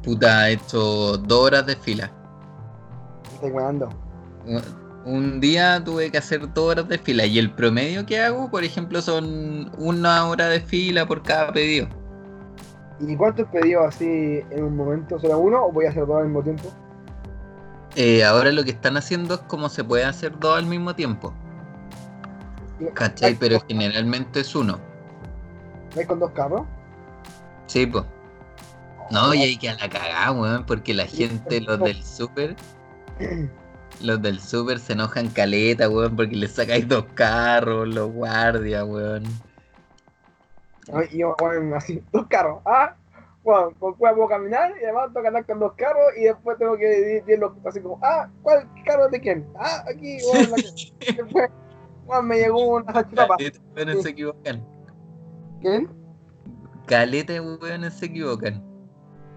puta, 0.03 0.49
he 0.49 0.53
hecho 0.53 1.17
dos 1.17 1.45
horas 1.45 1.65
de 1.65 1.75
fila. 1.75 2.11
me 3.41 4.57
estoy. 4.57 4.73
Un 5.05 5.39
día 5.39 5.81
tuve 5.83 6.11
que 6.11 6.17
hacer 6.17 6.53
dos 6.53 6.71
horas 6.71 6.87
de 6.89 6.97
fila 6.97 7.25
y 7.25 7.39
el 7.39 7.51
promedio 7.51 8.05
que 8.05 8.19
hago, 8.19 8.49
por 8.51 8.65
ejemplo, 8.65 9.01
son 9.01 9.71
una 9.77 10.27
hora 10.27 10.47
de 10.49 10.59
fila 10.59 11.05
por 11.05 11.23
cada 11.23 11.53
pedido. 11.53 11.87
¿Y 12.99 13.15
cuántos 13.15 13.47
pedidos 13.49 13.87
así 13.87 14.41
en 14.49 14.63
un 14.63 14.75
momento? 14.75 15.19
¿Solo 15.19 15.39
uno 15.39 15.65
o 15.65 15.71
voy 15.71 15.85
a 15.85 15.89
hacer 15.89 16.05
dos 16.05 16.17
al 16.17 16.25
mismo 16.25 16.43
tiempo? 16.43 16.69
Eh, 17.95 18.23
ahora 18.23 18.51
lo 18.51 18.63
que 18.63 18.71
están 18.71 18.97
haciendo 18.97 19.35
es 19.35 19.39
como 19.41 19.69
se 19.69 19.83
puede 19.83 20.05
hacer 20.05 20.37
dos 20.39 20.57
al 20.57 20.65
mismo 20.65 20.95
tiempo. 20.95 21.33
¿Cachai? 22.93 23.31
¿vais 23.31 23.37
Pero 23.39 23.59
generalmente 23.67 24.41
es 24.41 24.55
uno. 24.55 24.79
¿Vais 25.95 26.07
con 26.07 26.19
dos 26.19 26.31
carros? 26.31 26.61
Sí, 27.67 27.85
pues. 27.85 28.03
No, 29.09 29.33
y 29.33 29.41
hay 29.41 29.57
que 29.57 29.69
a 29.69 29.75
la 29.75 29.89
cagada, 29.89 30.31
weón, 30.31 30.65
porque 30.65 30.93
la 30.93 31.05
gente, 31.05 31.61
los 31.61 31.79
del 31.79 32.03
súper, 32.03 32.55
los 34.01 34.21
del 34.21 34.39
súper 34.39 34.79
se 34.79 34.93
enojan 34.93 35.29
caleta, 35.29 35.89
weón, 35.89 36.15
porque 36.15 36.35
les 36.35 36.51
sacáis 36.51 36.87
dos 36.87 37.05
carros, 37.13 37.87
los 37.87 38.11
guardias, 38.11 38.83
weón. 38.85 39.23
Y 41.11 41.17
yo, 41.19 41.35
bueno, 41.39 41.75
así, 41.75 42.01
dos 42.11 42.27
carros. 42.27 42.61
Ah, 42.65 42.95
Juan, 43.43 43.73
con 43.75 43.93
cuál 43.93 44.15
puedo 44.15 44.27
caminar 44.27 44.73
y 44.81 44.83
además 44.83 45.07
tengo 45.07 45.21
que 45.21 45.27
andar 45.27 45.45
con 45.45 45.59
dos 45.59 45.73
carros 45.73 46.03
y 46.17 46.23
después 46.25 46.57
tengo 46.57 46.75
que 46.77 46.87
dividirlo 46.89 47.55
así 47.65 47.79
como, 47.79 47.99
ah, 48.03 48.29
¿cuál 48.41 48.67
carro 48.85 49.05
es 49.05 49.11
de 49.11 49.21
quién? 49.21 49.47
Ah, 49.57 49.83
aquí, 49.89 50.17
Juan, 50.25 50.51
la- 50.51 50.57
después, 51.15 51.49
Juan, 52.05 52.27
me 52.27 52.37
llegó 52.39 52.75
una 52.75 52.91
salchipapa. 52.93 53.37
Caleta 53.37 54.01
se 54.01 54.09
equivocan. 54.09 54.65
¿Quién? 55.61 55.89
Caleta 56.85 57.41
weones 57.41 57.93
se 57.93 58.05
equivocan. 58.07 58.63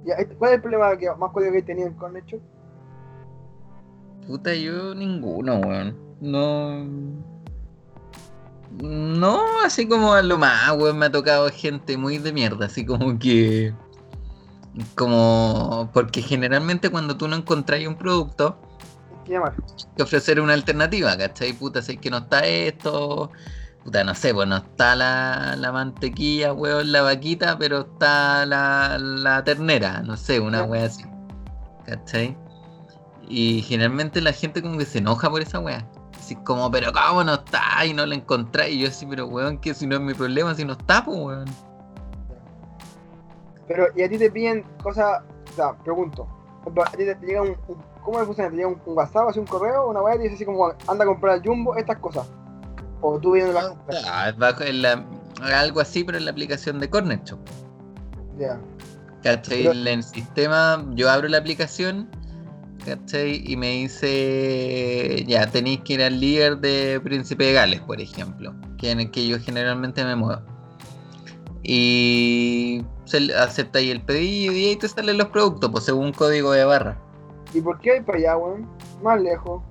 Ya, 0.04 0.14
este- 0.14 0.34
¿Cuál 0.36 0.50
es 0.52 0.56
el 0.56 0.62
problema 0.62 0.96
que 0.96 1.10
más 1.16 1.32
código 1.32 1.52
que 1.52 1.62
tenido 1.62 1.94
con 1.96 2.16
hecho? 2.16 2.38
Puta, 4.26 4.54
yo 4.54 4.94
ninguno, 4.94 5.60
weón. 5.60 5.96
No. 6.20 7.29
No, 8.78 9.42
así 9.64 9.88
como 9.88 10.12
a 10.12 10.22
lo 10.22 10.38
más, 10.38 10.70
weón, 10.76 10.98
me 10.98 11.06
ha 11.06 11.10
tocado 11.10 11.50
gente 11.50 11.96
muy 11.96 12.18
de 12.18 12.32
mierda, 12.32 12.66
así 12.66 12.86
como 12.86 13.18
que. 13.18 13.74
Como. 14.94 15.90
Porque 15.92 16.22
generalmente 16.22 16.88
cuando 16.90 17.16
tú 17.16 17.26
no 17.26 17.36
encontrás 17.36 17.84
un 17.86 17.96
producto, 17.96 18.60
llamar. 19.26 19.54
que 19.96 20.02
ofrecer 20.02 20.40
una 20.40 20.54
alternativa, 20.54 21.16
¿cachai? 21.16 21.52
Puta, 21.52 21.82
si 21.82 21.92
es 21.92 21.98
que 21.98 22.10
no 22.10 22.18
está 22.18 22.46
esto. 22.46 23.32
Puta, 23.84 24.04
no 24.04 24.14
sé, 24.14 24.32
pues 24.34 24.46
no 24.46 24.58
está 24.58 24.94
la, 24.94 25.56
la 25.56 25.72
mantequilla, 25.72 26.52
weón, 26.52 26.92
la 26.92 27.02
vaquita, 27.02 27.58
pero 27.58 27.80
está 27.80 28.46
la, 28.46 28.98
la 28.98 29.42
ternera, 29.42 30.02
no 30.02 30.16
sé, 30.16 30.38
una 30.38 30.64
wea 30.64 30.84
así. 30.84 31.04
¿Cachai? 31.86 32.36
Y 33.28 33.62
generalmente 33.62 34.20
la 34.20 34.32
gente 34.32 34.60
como 34.62 34.78
que 34.78 34.84
se 34.84 34.98
enoja 34.98 35.30
por 35.30 35.40
esa 35.40 35.58
wea. 35.60 35.88
Así 36.30 36.36
como, 36.44 36.70
pero 36.70 36.92
¿cómo 36.92 37.24
no 37.24 37.34
está? 37.34 37.84
Y 37.84 37.92
no 37.92 38.06
la 38.06 38.14
encontré. 38.14 38.70
Y 38.70 38.82
yo 38.82 38.88
así, 38.88 39.04
pero 39.04 39.26
weón, 39.26 39.58
que 39.58 39.74
si 39.74 39.84
no 39.84 39.96
es 39.96 40.00
mi 40.00 40.14
problema, 40.14 40.54
si 40.54 40.64
no 40.64 40.74
está, 40.74 41.04
pues 41.04 41.18
weón. 41.18 41.44
Pero, 43.66 43.86
¿y 43.96 44.02
a 44.02 44.08
ti 44.08 44.16
te 44.16 44.30
piden 44.30 44.64
cosas? 44.80 45.22
O 45.50 45.52
sea, 45.56 45.72
pregunto. 45.78 46.28
¿A 46.86 46.90
ti 46.92 46.98
te, 46.98 47.16
llega 47.26 47.42
un, 47.42 47.56
un- 47.66 47.82
¿Cómo 48.04 48.24
funciona? 48.24 48.48
¿Te 48.48 48.54
llega 48.54 48.68
un, 48.68 48.80
un 48.86 48.96
WhatsApp, 48.96 49.28
así 49.30 49.40
un 49.40 49.46
correo, 49.46 49.88
una 49.88 50.02
weá 50.02 50.14
y 50.14 50.18
dice 50.20 50.36
así 50.36 50.44
como, 50.44 50.72
anda 50.86 51.02
a 51.02 51.06
comprar 51.08 51.34
al 51.34 51.42
Jumbo 51.44 51.74
estas 51.76 51.98
cosas? 51.98 52.28
O 53.00 53.18
tú 53.18 53.32
viendo 53.32 53.52
las 53.52 53.66
compras. 53.70 54.04
Ah, 54.08 54.28
es 54.28 54.36
bajo 54.38 54.62
en 54.62 54.82
la- 54.82 55.04
algo 55.52 55.80
así, 55.80 56.04
pero 56.04 56.16
en 56.16 56.26
la 56.26 56.30
aplicación 56.30 56.78
de 56.78 56.88
Corner 56.88 57.20
Shop. 57.24 57.40
Ya. 58.38 58.56
¿Cachai? 59.24 59.64
Pero- 59.64 59.72
En 59.72 59.86
el 59.88 60.02
sistema, 60.04 60.84
yo 60.90 61.10
abro 61.10 61.26
la 61.26 61.38
aplicación, 61.38 62.08
¿cachai? 62.84 63.42
Y 63.46 63.56
me 63.56 63.70
dice, 63.72 65.24
ya, 65.26 65.50
tenéis 65.50 65.80
que 65.80 65.94
ir 65.94 66.02
al 66.02 66.20
líder 66.20 66.58
de 66.58 67.00
Príncipe 67.02 67.44
de 67.44 67.52
Gales, 67.52 67.80
por 67.80 68.00
ejemplo, 68.00 68.54
que 68.78 68.90
en 68.90 69.00
el 69.00 69.10
que 69.10 69.26
yo 69.26 69.38
generalmente 69.38 70.04
me 70.04 70.16
muevo. 70.16 70.42
Y 71.62 72.82
aceptáis 73.38 73.90
el 73.90 74.00
pedido 74.02 74.52
y 74.52 74.66
ahí 74.66 74.76
te 74.76 74.88
salen 74.88 75.18
los 75.18 75.28
productos, 75.28 75.70
pues 75.70 75.84
según 75.84 76.12
código 76.12 76.52
de 76.52 76.64
barra. 76.64 76.98
¿Y 77.52 77.60
por 77.60 77.78
qué 77.80 77.92
hay 77.92 78.00
para 78.00 78.18
allá, 78.18 78.36
weón? 78.36 78.68
Más 79.02 79.20
lejos. 79.20 79.62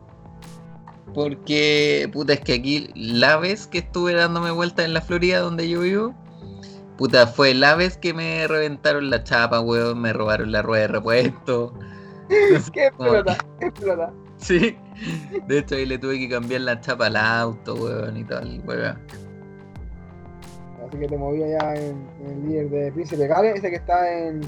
Porque, 1.13 2.09
puta, 2.13 2.33
es 2.33 2.41
que 2.41 2.53
aquí 2.53 2.89
la 2.95 3.37
vez 3.37 3.67
que 3.67 3.79
estuve 3.79 4.13
dándome 4.13 4.51
vueltas 4.51 4.85
en 4.85 4.93
la 4.93 5.01
Florida 5.01 5.39
donde 5.39 5.67
yo 5.67 5.81
vivo, 5.81 6.13
puta, 6.97 7.25
fue 7.27 7.53
la 7.53 7.75
vez 7.75 7.97
que 7.97 8.13
me 8.13 8.47
reventaron 8.47 9.09
la 9.09 9.23
chapa, 9.23 9.59
weón, 9.59 10.01
me 10.01 10.13
robaron 10.13 10.51
la 10.51 10.61
rueda 10.61 10.81
de 10.83 10.87
repuesto. 10.89 11.73
¿Qué? 12.73 12.91
¿Qué 13.59 13.71
pelota? 13.71 14.13
Sí, 14.37 14.77
de 15.47 15.57
hecho 15.57 15.75
ahí 15.75 15.85
le 15.85 15.97
tuve 15.97 16.17
que 16.19 16.29
cambiar 16.29 16.61
la 16.61 16.79
chapa 16.79 17.07
al 17.07 17.15
auto, 17.17 17.75
weón, 17.75 18.17
y 18.17 18.23
tal, 18.23 18.61
weón. 18.65 18.97
Así 20.87 20.97
que 20.97 21.07
te 21.07 21.17
moví 21.17 21.43
allá 21.43 21.75
en, 21.75 22.07
en 22.21 22.31
el 22.31 22.47
líder 22.47 22.69
de 22.69 22.91
Príncipe 22.91 23.27
Gales, 23.27 23.57
ese 23.57 23.69
que 23.69 23.75
está 23.75 24.11
en. 24.11 24.41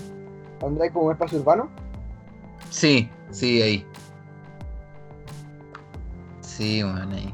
donde 0.59 0.83
hay 0.83 0.89
como 0.91 1.07
un 1.07 1.11
espacio 1.13 1.39
urbano. 1.39 1.69
Sí, 2.69 3.09
sí, 3.31 3.61
ahí. 3.61 3.85
Sí, 6.41 6.83
weón, 6.83 7.11
ahí. 7.11 7.33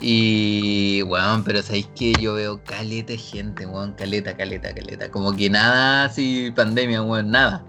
Y, 0.00 1.02
weón, 1.04 1.42
pero 1.44 1.62
sabéis 1.62 1.88
que 1.94 2.12
yo 2.12 2.34
veo 2.34 2.62
caleta 2.64 3.12
de 3.12 3.18
gente, 3.18 3.64
weón, 3.64 3.92
caleta, 3.94 4.36
caleta, 4.36 4.74
caleta. 4.74 5.10
Como 5.10 5.34
que 5.34 5.48
nada 5.48 6.04
así, 6.04 6.52
pandemia, 6.54 7.02
weón, 7.02 7.30
nada. 7.30 7.64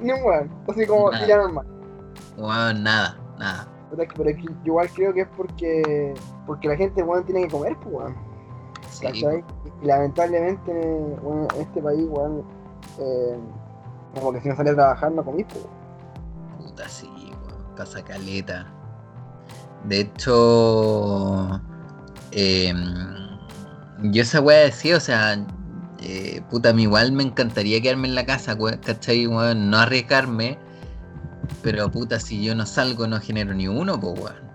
Ni 0.00 0.12
un 0.12 0.22
weón. 0.24 0.50
Así 0.68 0.86
como 0.86 1.10
Nada. 1.10 1.26
ya 1.26 1.36
normal. 1.36 1.66
Weón, 2.36 2.82
nada, 2.82 3.16
nada. 3.38 3.68
Pero 3.90 4.02
es 4.02 4.08
que, 4.08 4.14
pero 4.16 4.30
yo 4.30 4.50
igual 4.64 4.88
creo 4.90 5.14
que 5.14 5.20
es 5.22 5.28
porque. 5.36 6.14
porque 6.46 6.68
la 6.68 6.76
gente, 6.76 7.02
weón, 7.02 7.24
tiene 7.24 7.42
que 7.42 7.50
comer, 7.50 7.76
pues, 7.82 7.94
weón. 7.94 8.16
Sí. 8.90 9.06
Y 9.82 9.86
lamentablemente, 9.86 10.72
bueno, 11.22 11.48
en 11.54 11.60
este 11.60 11.82
país, 11.82 12.06
weón, 12.08 12.44
eh, 12.98 13.38
como 14.14 14.32
que 14.32 14.40
si 14.40 14.48
no 14.48 14.56
salí 14.56 14.70
a 14.70 14.74
trabajar 14.74 15.12
no 15.12 15.24
comí, 15.24 15.44
pues. 15.44 15.66
puta, 16.58 16.88
sí, 16.88 17.08
weón, 17.46 17.76
pasa 17.76 18.02
caleta. 18.02 18.66
De 19.84 20.00
hecho, 20.00 21.60
em, 22.32 22.76
yo 24.10 24.22
esa 24.22 24.40
weá 24.40 24.58
decía, 24.64 24.96
o 24.96 25.00
sea, 25.00 25.36
eh, 26.00 26.42
puta, 26.50 26.70
a 26.70 26.72
mí 26.72 26.82
igual 26.82 27.12
me 27.12 27.22
encantaría 27.22 27.80
quedarme 27.80 28.08
en 28.08 28.14
la 28.14 28.26
casa, 28.26 28.56
¿cachai? 28.84 29.26
Weón, 29.26 29.70
no 29.70 29.78
arriesgarme, 29.78 30.58
pero 31.62 31.90
puta, 31.90 32.20
si 32.20 32.44
yo 32.44 32.54
no 32.54 32.66
salgo 32.66 33.06
no 33.06 33.20
genero 33.20 33.54
ni 33.54 33.68
uno, 33.68 33.98
pues 33.98 34.20
weón. 34.20 34.46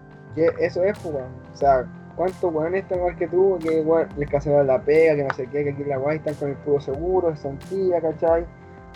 Eso 0.60 0.84
es, 0.84 0.98
weón. 1.04 1.32
O 1.54 1.58
sea, 1.58 1.86
¿cuántos 2.16 2.54
weones 2.54 2.84
están 2.84 3.00
igual 3.00 3.18
que 3.18 3.28
tú? 3.28 3.60
Que 3.62 3.82
weón, 3.82 4.08
les 4.18 4.30
cancelaron 4.30 4.68
la 4.68 4.82
pega, 4.82 5.16
que 5.16 5.24
no 5.24 5.34
sé 5.34 5.48
qué, 5.48 5.64
que 5.64 5.72
aquí 5.72 5.84
la 5.84 6.00
weá 6.00 6.16
están 6.16 6.36
con 6.36 6.50
el 6.50 6.58
puro 6.58 6.82
seguro, 6.82 7.36
sentía, 7.36 8.02
¿cachai? 8.02 8.46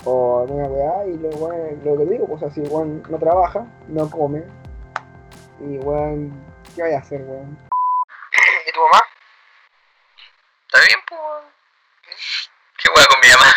O 0.04 0.46
una 0.50 0.68
weá, 0.68 1.08
y 1.08 1.18
lo, 1.18 1.30
weón, 1.30 1.82
lo 1.84 1.98
que 1.98 2.06
digo, 2.06 2.28
pues 2.28 2.44
así, 2.44 2.62
weón, 2.62 3.04
no 3.10 3.18
trabaja, 3.18 3.66
no 3.88 4.10
come. 4.10 4.44
Y 5.62 5.78
weón, 5.80 6.32
¿qué 6.76 6.84
vaya 6.84 6.98
a 6.98 7.02
hacer, 7.02 7.22
weón? 7.22 7.58
¿Y 8.68 8.72
tu 8.72 8.80
mamá? 8.82 9.04
¿Está 10.68 10.80
bien, 10.80 11.00
pues? 11.08 11.56
¿Qué 12.78 12.90
hueá 12.96 13.06
con 13.08 13.20
mi 13.20 13.30
mamá? 13.30 13.52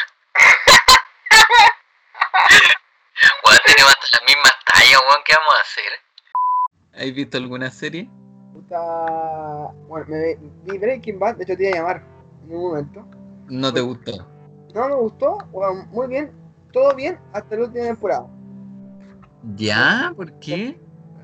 Hasta 4.00 4.18
las 4.18 4.34
mismas 4.34 4.52
tallas, 4.72 5.00
weón, 5.08 5.22
¿qué 5.24 5.32
vamos 5.34 5.54
a 5.54 5.62
hacer? 5.62 7.08
¿Has 7.08 7.14
visto 7.14 7.36
alguna 7.36 7.70
serie? 7.70 8.08
Puta. 8.52 9.72
Bueno, 9.88 10.06
me 10.08 10.36
vi 10.64 10.78
Breaking 10.78 11.18
Bad, 11.18 11.36
de 11.36 11.44
hecho 11.44 11.56
te 11.56 11.64
iba 11.64 11.72
a 11.72 11.80
llamar 11.80 12.04
en 12.44 12.54
un 12.54 12.62
momento. 12.62 13.04
¿No 13.48 13.72
te 13.72 13.80
gustó? 13.80 14.24
No 14.72 14.88
me 14.88 14.94
gustó, 14.94 15.38
bueno, 15.50 15.84
muy 15.90 16.06
bien, 16.06 16.30
todo 16.72 16.94
bien 16.94 17.18
hasta 17.32 17.56
la 17.56 17.64
última 17.64 17.86
temporada. 17.86 18.28
¿Ya? 19.56 20.12
¿Por 20.14 20.32
qué? 20.38 20.78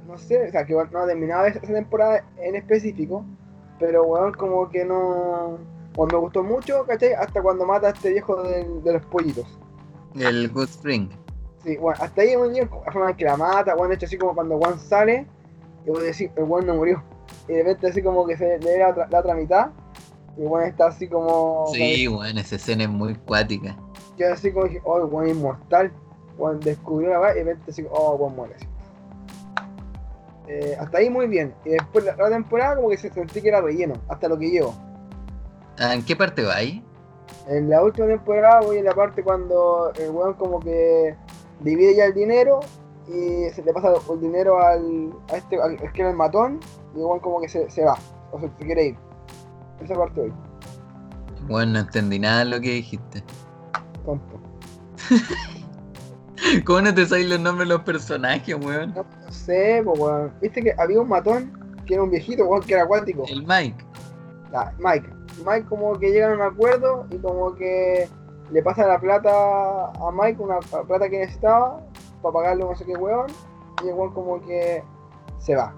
No 0.08 0.18
sé, 0.18 0.48
o 0.48 0.50
sea, 0.50 0.66
que 0.66 0.74
bueno, 0.74 0.90
no 0.92 1.00
ha 1.00 1.06
terminado 1.06 1.46
esa 1.46 1.60
esa 1.60 1.74
temporada 1.74 2.24
en 2.38 2.56
específico, 2.56 3.24
pero 3.78 4.02
weón, 4.02 4.32
como 4.32 4.68
que 4.68 4.84
no. 4.84 5.58
Bueno, 5.94 6.14
me 6.14 6.18
gustó 6.24 6.42
mucho, 6.42 6.84
¿cachai? 6.87 7.12
Hasta 7.12 7.40
cuando 7.40 7.66
mata 7.66 7.87
a 7.87 7.90
este 7.90 8.10
viejo 8.10 8.42
de, 8.42 8.92
los 8.92 9.06
pollitos. 9.06 9.46
El 10.16 10.48
Good 10.50 10.68
Spring. 10.70 11.23
Sí, 11.64 11.77
bueno, 11.79 11.98
hasta 12.03 12.22
ahí 12.22 12.37
muy 12.37 12.50
bien, 12.50 12.68
la 12.85 12.92
forma 12.92 13.11
en 13.11 13.16
que 13.16 13.24
la 13.24 13.37
mata, 13.37 13.74
bueno, 13.74 13.88
de 13.88 13.94
hecho 13.94 14.07
así 14.07 14.18
como 14.18 14.35
cuando 14.35 14.59
Juan 14.59 14.79
sale, 14.79 15.27
y 15.87 15.90
vos 15.90 16.03
decís, 16.03 16.31
el 16.37 16.44
Juan 16.44 16.66
no 16.66 16.74
murió. 16.74 17.03
Y 17.48 17.53
de 17.53 17.62
repente 17.62 17.88
así 17.88 18.03
como 18.03 18.27
que 18.27 18.37
se 18.37 18.59
le 18.59 18.72
ve 18.72 18.79
la 18.79 18.90
otra, 18.90 19.09
la 19.09 19.20
otra 19.20 19.35
mitad, 19.35 19.70
y 20.37 20.46
Juan 20.46 20.64
está 20.64 20.88
así 20.88 21.09
como. 21.09 21.66
Sí, 21.72 22.07
weón, 22.07 22.37
esa 22.37 22.57
escena 22.57 22.85
es 22.85 22.90
muy 22.90 23.14
cuática. 23.14 23.77
Yo 24.18 24.33
así 24.33 24.53
como 24.53 24.66
dije, 24.66 24.81
oh, 24.85 25.07
Juan 25.09 25.29
inmortal. 25.29 25.92
Juan 26.37 26.61
descubrió 26.61 27.11
la 27.11 27.20
weá 27.20 27.33
y 27.33 27.38
de 27.38 27.44
repente 27.44 27.70
así, 27.70 27.87
oh, 27.90 28.18
Juan 28.18 28.37
muere. 28.37 28.55
así. 28.57 28.66
Eh, 30.48 30.77
hasta 30.79 30.98
ahí 30.98 31.09
muy 31.09 31.27
bien. 31.27 31.55
Y 31.64 31.70
después 31.70 32.05
la, 32.05 32.16
la 32.16 32.29
temporada 32.29 32.77
como 32.77 32.90
que 32.90 32.98
se 32.98 33.11
sentí 33.11 33.40
que 33.40 33.48
era 33.48 33.61
relleno, 33.61 33.94
hasta 34.09 34.29
lo 34.29 34.38
que 34.38 34.50
llevo. 34.50 34.74
Ah, 35.79 35.94
¿En 35.94 36.05
qué 36.05 36.14
parte 36.14 36.42
va 36.42 36.57
ahí? 36.57 36.85
En 37.48 37.70
la 37.70 37.83
última 37.83 38.07
temporada 38.07 38.61
voy 38.61 38.79
en 38.79 38.85
la 38.85 38.94
parte 38.94 39.22
cuando 39.22 39.92
el 39.98 40.11
weón 40.11 40.35
como 40.35 40.61
que 40.61 41.14
divide 41.64 41.96
ya 41.96 42.05
el 42.07 42.14
dinero 42.14 42.61
y 43.09 43.50
se 43.53 43.62
le 43.64 43.72
pasa 43.72 43.92
el 44.12 44.20
dinero 44.20 44.59
al, 44.64 45.12
a 45.33 45.37
este, 45.37 45.57
al 45.61 45.72
al 45.79 45.92
que 45.92 46.00
era 46.03 46.11
el 46.11 46.16
matón 46.16 46.61
y 46.94 46.98
weón 46.98 47.20
como 47.20 47.40
que 47.40 47.48
se, 47.48 47.68
se 47.70 47.85
va, 47.85 47.96
o 48.33 48.38
sea, 48.40 48.48
se 48.59 48.64
quiere 48.64 48.87
ir. 48.88 48.96
Esa 49.83 49.94
parte 49.94 50.20
hoy, 50.20 50.33
Bueno, 51.48 51.72
no 51.72 51.79
entendí 51.81 52.18
nada 52.18 52.40
de 52.40 52.44
lo 52.46 52.61
que 52.61 52.70
dijiste. 52.74 53.22
tonto. 54.05 54.40
¿Cómo 56.64 56.81
no 56.83 56.94
te 56.94 57.07
sabes 57.07 57.29
los 57.29 57.40
nombres 57.40 57.68
de 57.68 57.74
los 57.74 57.83
personajes, 57.85 58.55
weón? 58.55 58.92
No, 58.94 59.05
no 59.24 59.33
sé, 59.33 59.83
pues 59.85 59.98
weón. 59.98 60.33
Viste 60.40 60.62
que 60.62 60.74
había 60.79 61.00
un 61.00 61.09
matón 61.09 61.53
que 61.87 61.94
era 61.94 62.03
un 62.03 62.11
viejito, 62.11 62.44
weón, 62.46 62.62
que 62.62 62.74
era 62.74 62.85
acuático. 62.85 63.24
El 63.29 63.46
Mike. 63.46 63.85
La- 64.53 64.72
Mike. 64.79 65.09
Mike 65.44 65.66
como 65.68 65.98
que 65.98 66.11
llegan 66.11 66.33
a 66.33 66.35
un 66.35 66.42
acuerdo 66.53 67.07
y 67.11 67.16
como 67.18 67.55
que 67.55 68.09
le 68.50 68.62
pasa 68.62 68.87
la 68.87 68.98
plata 68.98 69.30
a 69.87 70.11
Mike, 70.12 70.42
una 70.42 70.57
la 70.72 70.83
plata 70.83 71.09
que 71.09 71.18
necesitaba, 71.20 71.80
para 72.22 72.33
pagarle 72.33 72.64
no 72.64 72.74
sé 72.76 72.85
qué 72.85 72.94
weón, 72.94 73.26
y 73.85 73.88
el 73.88 73.94
weón 73.94 74.12
como 74.12 74.40
que 74.40 74.83
se 75.38 75.57
va. 75.57 75.74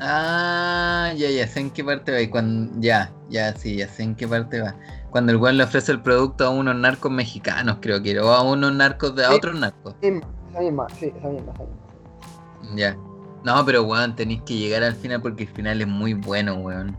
Ah, 0.00 1.12
ya, 1.16 1.28
ya 1.28 1.46
sé 1.48 1.60
en 1.60 1.70
qué 1.70 1.82
parte 1.82 2.12
va. 2.12 2.20
Y 2.20 2.28
cuando, 2.28 2.72
ya, 2.80 3.12
ya, 3.28 3.52
sí, 3.56 3.76
ya 3.76 3.88
sé 3.88 4.04
en 4.04 4.14
qué 4.14 4.28
parte 4.28 4.60
va. 4.60 4.74
Cuando 5.10 5.32
el 5.32 5.38
weón 5.38 5.56
le 5.56 5.64
ofrece 5.64 5.90
el 5.90 6.02
producto 6.02 6.46
a 6.46 6.50
unos 6.50 6.76
narcos 6.76 7.10
mexicanos, 7.10 7.78
creo 7.80 8.00
que 8.02 8.18
o 8.20 8.30
a 8.30 8.42
unos 8.42 8.72
narcos 8.74 9.16
de 9.16 9.24
a 9.24 9.30
Sí. 9.30 9.34
otros 9.34 9.58
narcos. 9.58 9.94
Esa 10.00 10.60
misma, 10.60 10.86
sí, 10.90 11.12
esa 11.16 11.28
misma, 11.28 11.52
esa 11.52 11.62
misma. 11.64 12.76
Ya. 12.76 12.96
No, 13.44 13.64
pero 13.64 13.82
weón, 13.84 14.14
tenéis 14.14 14.42
que 14.42 14.54
llegar 14.54 14.82
al 14.82 14.94
final 14.94 15.22
porque 15.22 15.44
el 15.44 15.48
final 15.48 15.80
es 15.80 15.88
muy 15.88 16.14
bueno, 16.14 16.54
weón. 16.56 16.96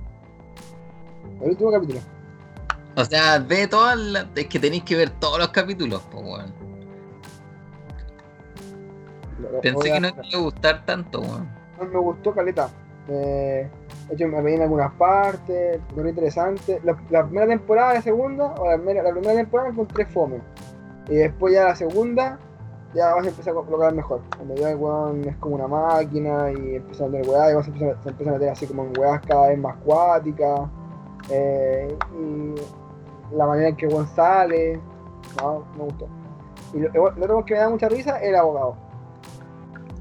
El 1.41 1.51
último 1.51 1.71
capítulo. 1.71 1.99
O 2.95 3.05
sea, 3.05 3.39
ve 3.39 3.67
todas 3.67 3.97
las. 3.97 4.27
Es 4.35 4.47
que 4.47 4.59
tenéis 4.59 4.83
que 4.83 4.95
ver 4.95 5.09
todos 5.11 5.39
los 5.39 5.49
capítulos, 5.49 6.01
pues 6.11 6.23
weón. 6.23 6.53
Lo- 9.41 9.51
lo 9.51 9.61
Pensé 9.61 9.91
a- 9.91 9.93
que 9.95 9.99
no 10.01 10.13
te 10.13 10.27
iba 10.27 10.39
a 10.39 10.41
gustar 10.43 10.85
tanto, 10.85 11.21
weón. 11.21 11.49
No 11.79 11.85
me 11.85 11.99
gustó 11.99 12.33
Caleta. 12.33 12.69
Eh, 13.07 13.69
de 14.09 14.15
hecho, 14.15 14.27
me 14.27 14.41
reí 14.41 14.55
en 14.55 14.63
algunas 14.63 14.91
partes, 14.93 15.79
muy 15.95 16.09
interesante. 16.09 16.81
La, 16.83 16.97
la 17.09 17.23
primera 17.25 17.47
temporada, 17.47 17.93
la 17.95 18.01
segunda, 18.01 18.53
o 18.55 18.69
la 18.69 18.75
primera, 18.77 19.03
la 19.03 19.11
primera 19.11 19.33
temporada 19.35 19.69
encontré 19.69 20.05
fome. 20.05 20.41
Y 21.07 21.15
después 21.15 21.53
ya 21.53 21.63
la 21.65 21.75
segunda, 21.75 22.37
ya 22.93 23.13
vas 23.15 23.25
a 23.25 23.29
empezar 23.29 23.53
a 23.53 23.61
colocar 23.61 23.93
mejor. 23.93 24.21
Cuando 24.35 24.55
ya 24.55 24.71
el 24.71 24.77
weón 24.77 25.23
es 25.27 25.37
como 25.37 25.55
una 25.55 25.67
máquina 25.67 26.51
y 26.51 26.75
empieza 26.75 27.05
a 27.05 27.07
meter 27.07 27.29
weá, 27.29 27.51
y 27.51 27.55
vos 27.55 27.65
se 27.65 27.71
empieza, 27.71 28.03
se 28.03 28.09
empieza 28.09 28.29
a 28.31 28.33
meter 28.33 28.49
así 28.49 28.67
como 28.67 28.83
en 28.83 28.99
weás 28.99 29.21
cada 29.25 29.47
vez 29.49 29.57
más 29.57 29.75
cuáticas. 29.85 30.61
Eh, 31.29 31.95
y 32.13 33.35
la 33.35 33.45
manera 33.45 33.69
en 33.69 33.75
que 33.75 33.87
sale, 34.15 34.79
no, 35.41 35.65
me 35.77 35.83
gustó. 35.83 36.07
Y 36.73 36.79
lo, 36.79 36.89
lo 37.11 37.23
otro 37.25 37.45
que 37.45 37.53
me 37.55 37.59
da 37.59 37.69
mucha 37.69 37.89
risa 37.89 38.17
es 38.19 38.29
el 38.29 38.35
abogado. 38.35 38.75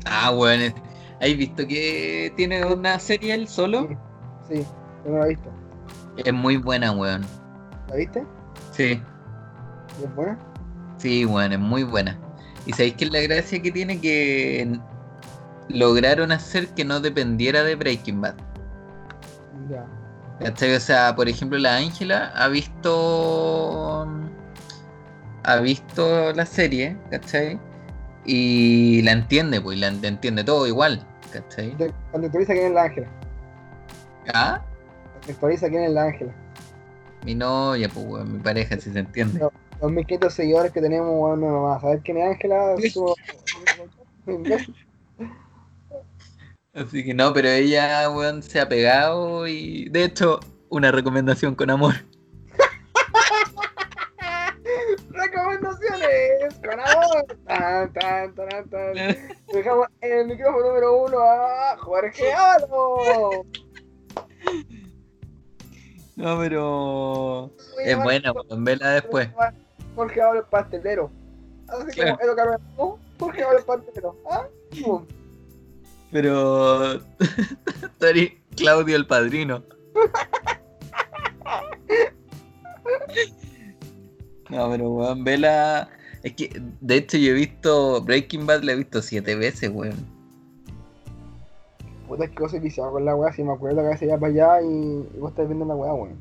Ah, 0.06 0.30
es- 0.62 0.74
¿Has 1.20 1.36
visto 1.36 1.66
que 1.66 2.32
tiene 2.36 2.64
una 2.64 2.98
serie 3.00 3.34
él 3.34 3.48
solo? 3.48 3.88
Sí, 4.48 4.64
yo 5.04 5.10
no 5.10 5.18
la 5.18 5.26
he 5.26 5.28
visto. 5.30 5.50
Es 6.16 6.32
muy 6.32 6.56
buena, 6.56 6.92
weón. 6.92 7.24
¿La 7.88 7.96
viste? 7.96 8.24
Sí, 8.70 9.02
¿Y 10.00 10.04
es 10.04 10.14
buena? 10.14 10.38
sí, 10.98 11.24
weón, 11.24 11.52
es 11.52 11.58
muy 11.58 11.82
buena. 11.82 12.16
Y 12.66 12.72
sabéis 12.72 12.94
que 12.94 13.06
la 13.06 13.20
gracia 13.20 13.60
que 13.60 13.72
tiene 13.72 14.00
que 14.00 14.78
lograron 15.68 16.32
hacer 16.32 16.68
que 16.68 16.84
no 16.84 17.00
dependiera 17.00 17.62
de 17.64 17.74
Breaking 17.74 18.20
Bad. 18.20 18.34
Ya. 19.68 19.84
¿Cachai? 20.40 20.74
O 20.74 20.80
sea, 20.80 21.14
por 21.16 21.28
ejemplo, 21.28 21.58
la 21.58 21.76
Ángela 21.76 22.32
ha 22.34 22.48
visto. 22.48 24.06
Ha 25.44 25.56
visto 25.56 26.32
la 26.32 26.44
serie, 26.46 26.96
¿cachai? 27.10 27.58
Y 28.24 29.00
la 29.02 29.12
entiende, 29.12 29.60
pues, 29.60 29.78
la 29.78 29.86
entiende 29.88 30.44
todo 30.44 30.66
igual, 30.66 31.04
¿cachai? 31.32 31.74
Te- 31.76 31.92
Contextualiza 32.12 32.52
quién 32.52 32.66
es 32.66 32.72
la 32.72 32.82
Ángela. 32.82 33.06
Ah, 34.34 34.62
Contextualiza 35.14 35.68
quién 35.70 35.84
es 35.84 35.90
la 35.92 36.02
Ángela. 36.04 36.32
mi 37.24 37.34
novia, 37.34 37.88
pues, 37.88 38.06
weón, 38.06 38.32
mi 38.34 38.38
pareja, 38.38 38.76
si 38.78 38.92
se 38.92 38.98
entiende. 38.98 39.40
No. 39.40 39.50
Los 39.80 39.90
1500 39.92 40.34
seguidores 40.34 40.72
que 40.72 40.80
tenemos, 40.80 41.08
weón, 41.10 41.40
no 41.40 41.72
a 41.72 41.80
saber 41.80 42.00
quién 42.04 42.18
es 42.18 42.30
Ángela. 42.32 42.74
Imbécil. 44.26 44.74
Así 46.78 47.04
que 47.04 47.14
no, 47.14 47.32
pero 47.32 47.48
ella, 47.48 48.08
weón, 48.10 48.42
se 48.42 48.60
ha 48.60 48.68
pegado 48.68 49.46
y. 49.48 49.88
De 49.88 50.04
hecho, 50.04 50.38
una 50.68 50.92
recomendación 50.92 51.54
con 51.54 51.70
amor. 51.70 51.94
Recomendaciones 55.10 56.54
con 56.62 56.78
amor. 56.78 57.26
Tan, 57.46 57.92
tan, 57.92 58.34
tan, 58.34 58.68
tan. 58.70 58.94
Dejamos 59.52 59.86
el 60.00 60.26
micrófono 60.28 60.68
número 60.68 61.02
uno 61.04 61.18
a 61.20 61.76
Jorge 61.78 62.32
Aro. 62.32 63.44
No, 66.16 66.38
pero. 66.38 67.50
Es 67.84 67.96
buena, 68.02 68.32
weón, 68.32 68.64
vela 68.64 68.90
después. 68.90 69.28
Jorge 69.96 70.22
Aro 70.22 70.38
el 70.38 70.44
pastelero. 70.44 71.10
Así 71.66 71.86
Claro. 71.92 72.18
Edo 72.22 72.36
Caro, 72.36 72.56
¿no? 72.76 72.98
Jorge 73.18 73.42
Aro 73.42 73.58
el 73.58 73.64
pastelero. 73.64 74.16
¿Ah? 74.30 74.46
Pero. 76.10 77.00
Tú 77.98 78.06
eres 78.06 78.32
Claudio 78.56 78.96
el 78.96 79.06
padrino. 79.06 79.62
No, 84.50 84.70
pero 84.70 84.90
weón, 84.90 85.24
vela. 85.24 85.88
Es 86.22 86.32
que, 86.32 86.50
de 86.80 86.96
hecho, 86.96 87.16
yo 87.16 87.30
he 87.30 87.34
visto 87.34 88.02
Breaking 88.02 88.46
Bad, 88.46 88.62
la 88.62 88.72
he 88.72 88.76
visto 88.76 89.02
siete 89.02 89.36
veces, 89.36 89.70
weón. 89.70 90.18
Puta, 92.08 92.24
es 92.24 92.30
que 92.30 92.42
vos 92.42 92.60
viciado 92.60 92.92
con 92.92 93.04
la 93.04 93.14
weá, 93.14 93.32
si 93.32 93.44
me 93.44 93.52
acuerdo 93.52 93.82
que 93.82 93.86
a 93.86 93.90
veces 93.90 94.08
ya 94.08 94.18
para 94.18 94.32
allá 94.32 94.62
y, 94.62 95.06
y 95.14 95.18
vos 95.18 95.30
estás 95.30 95.46
viendo 95.46 95.66
la 95.66 95.74
weá, 95.74 95.92
weón. 95.92 96.16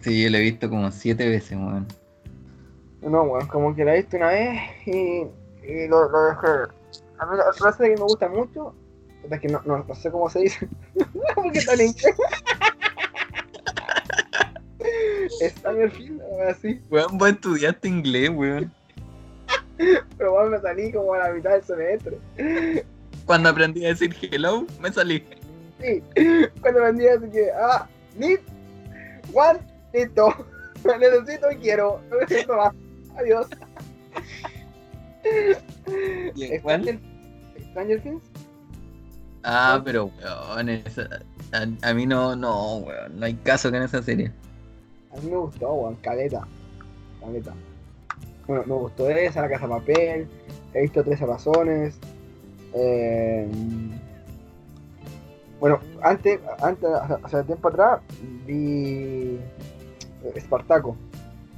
Sí, 0.00 0.22
yo 0.22 0.30
la 0.30 0.38
he 0.38 0.42
visto 0.42 0.70
como 0.70 0.90
siete 0.90 1.28
veces, 1.28 1.58
weón. 1.58 1.86
No, 3.02 3.22
weón, 3.24 3.46
como 3.48 3.74
que 3.74 3.84
la 3.84 3.94
he 3.94 3.98
visto 3.98 4.16
una 4.16 4.28
vez 4.28 4.60
y, 4.86 5.26
y 5.66 5.88
lo, 5.88 6.08
lo 6.08 6.26
dejé. 6.26 6.72
A 7.18 7.26
mí 7.26 7.36
la 7.36 7.50
otra 7.50 7.72
que 7.76 7.96
me 7.96 8.02
gusta 8.02 8.28
mucho, 8.28 8.74
es 9.30 9.40
que 9.40 9.48
no, 9.48 9.62
no, 9.64 9.84
no 9.84 9.94
sé 9.94 10.10
cómo 10.10 10.28
se 10.28 10.40
dice, 10.40 10.68
porque 11.34 11.58
está 11.58 11.74
en 11.74 11.80
inglés. 11.82 12.14
Weá 15.64 16.50
así, 16.50 16.80
Weón, 16.90 17.18
vos 17.18 17.28
estudiaste 17.30 17.88
inglés, 17.88 18.30
weón. 18.30 18.72
pero 20.18 20.34
weón 20.34 20.50
me 20.50 20.60
salí 20.60 20.92
como 20.92 21.14
a 21.14 21.18
la 21.18 21.32
mitad 21.32 21.52
del 21.52 21.62
semestre. 21.64 22.18
Cuando 23.26 23.48
aprendí 23.48 23.84
a 23.84 23.88
decir 23.88 24.14
hello, 24.30 24.66
me 24.80 24.92
salí. 24.92 25.24
Sí, 25.80 26.02
cuando 26.60 26.82
vendía 26.82 27.14
así 27.14 27.30
que, 27.30 27.50
ah, 27.52 27.88
need, 28.16 28.40
one, 29.32 29.58
listo, 29.92 30.46
necesito 30.84 31.50
y 31.50 31.56
quiero, 31.56 32.00
no 32.10 32.20
necesito 32.20 32.56
más, 32.56 32.72
adiós. 33.16 33.48
¿Y 36.34 36.58
cuál? 36.60 36.82
Stranger, 36.82 37.00
Stranger 37.70 38.00
Things, 38.02 38.22
Ah, 39.44 39.80
pero 39.84 40.10
weón, 40.22 40.68
esa- 40.70 41.08
a, 41.52 41.88
a 41.90 41.94
mí 41.94 42.06
no, 42.06 42.34
no, 42.34 42.76
weón, 42.78 43.18
no 43.20 43.26
hay 43.26 43.34
caso 43.34 43.70
con 43.70 43.82
esa 43.82 44.02
serie. 44.02 44.32
a 45.16 45.20
mí 45.20 45.30
me 45.30 45.36
gustó, 45.36 45.72
weón, 45.72 45.96
caleta, 45.96 46.46
caleta. 47.20 47.52
Bueno, 48.46 48.62
me 48.66 48.74
gustó 48.74 49.08
esa, 49.10 49.42
La 49.42 49.48
Casa 49.48 49.66
de 49.66 49.72
Papel, 49.74 50.28
he 50.74 50.82
visto 50.82 51.02
13 51.04 51.26
razones. 51.26 51.98
eh, 52.74 53.48
bueno, 55.60 55.78
antes, 56.02 56.40
antes, 56.60 56.88
hace 57.22 57.42
tiempo 57.44 57.68
atrás, 57.68 58.00
vi 58.46 59.38
Espartaco. 60.34 60.96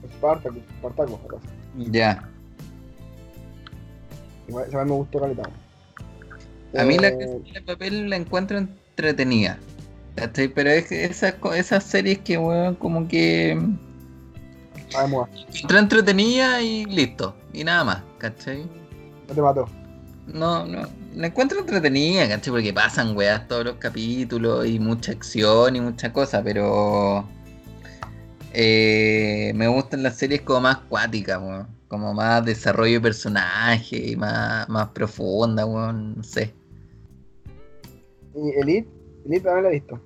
Espartaco, 0.05 0.57
Espartaco. 0.77 1.19
Ya. 1.77 2.29
Igual, 4.49 4.69
esa 4.69 4.79
vez 4.79 4.87
me 4.87 4.93
gustó 4.93 5.21
caleta. 5.21 5.43
A 6.75 6.85
mí 6.85 6.99
la 6.99 7.11
Casa 7.17 7.35
de 7.55 7.63
papel 7.63 8.11
la 8.11 8.17
encuentro 8.17 8.59
entretenida. 8.59 9.59
¿cachai? 10.17 10.49
Pero 10.49 10.71
es 10.71 10.87
que 10.89 11.05
esas, 11.05 11.35
esas 11.55 11.85
series 11.85 12.19
que, 12.21 12.39
weón, 12.39 12.75
como 12.77 13.07
que. 13.09 13.59
ah, 14.95 15.07
moda, 15.07 15.29
Entra 15.63 15.79
entretenida 15.79 16.61
y 16.63 16.85
listo. 16.87 17.37
Y 17.53 17.65
nada 17.65 17.85
más, 17.85 18.03
¿cachai? 18.19 18.65
no 19.29 19.35
te 19.35 19.43
mató. 19.43 19.69
No, 20.27 20.67
no. 20.67 20.89
La 21.15 21.29
encuentro 21.29 21.61
entretenida, 21.61 22.29
¿cachai? 22.29 22.53
Porque 22.53 22.73
pasan 22.73 23.17
weas 23.17 23.47
todos 23.49 23.65
los 23.65 23.77
capítulos 23.77 24.67
y 24.67 24.79
mucha 24.79 25.13
acción 25.13 25.77
y 25.77 25.81
mucha 25.81 26.13
cosa, 26.13 26.43
pero. 26.43 27.29
eh, 28.53 29.53
me 29.55 29.69
gustan 29.69 30.03
las 30.03 30.17
series 30.17 30.43
como 30.43 30.63
más 30.63 30.79
cuáticas, 30.89 31.39
weón. 31.41 31.76
Como 31.89 32.13
más 32.15 32.45
desarrollo 32.45 32.95
de 32.95 33.01
personaje 33.01 34.11
y 34.13 34.17
más, 34.17 34.69
más 34.69 34.89
profunda, 34.89 35.65
weón. 35.65 36.17
No 36.17 36.23
sé. 36.23 36.53
Y 38.35 38.51
Elite, 38.61 38.89
Elite 39.25 39.41
también 39.41 39.63
la 39.65 39.71
he 39.71 39.73
visto. 39.75 40.01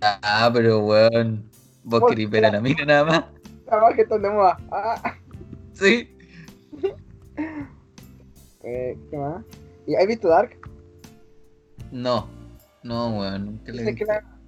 Ah, 0.00 0.50
pero 0.52 0.80
weón. 0.80 1.48
Vos 1.84 2.00
¿Por 2.00 2.10
querés 2.10 2.30
ver 2.30 2.46
a 2.46 2.52
la 2.52 2.60
mina 2.60 2.84
nada 2.84 3.04
más. 3.04 3.24
La 3.66 3.80
más 3.80 3.94
que 3.94 4.02
están 4.02 4.22
de 4.22 4.30
moda. 4.30 4.56
Ah, 4.70 5.16
Sí. 5.72 6.08
eh, 8.62 8.96
¿Qué 9.10 9.16
más? 9.16 9.44
¿Y 9.88 9.96
has 9.96 10.06
visto 10.06 10.28
Dark? 10.28 10.56
No. 11.90 12.28
No, 12.84 13.18
weón. 13.18 13.46
Nunca 13.46 13.72
la 13.72 13.82
he 13.82 13.84
Dicen 13.84 13.96
que, 13.96 14.04
la, 14.04 14.38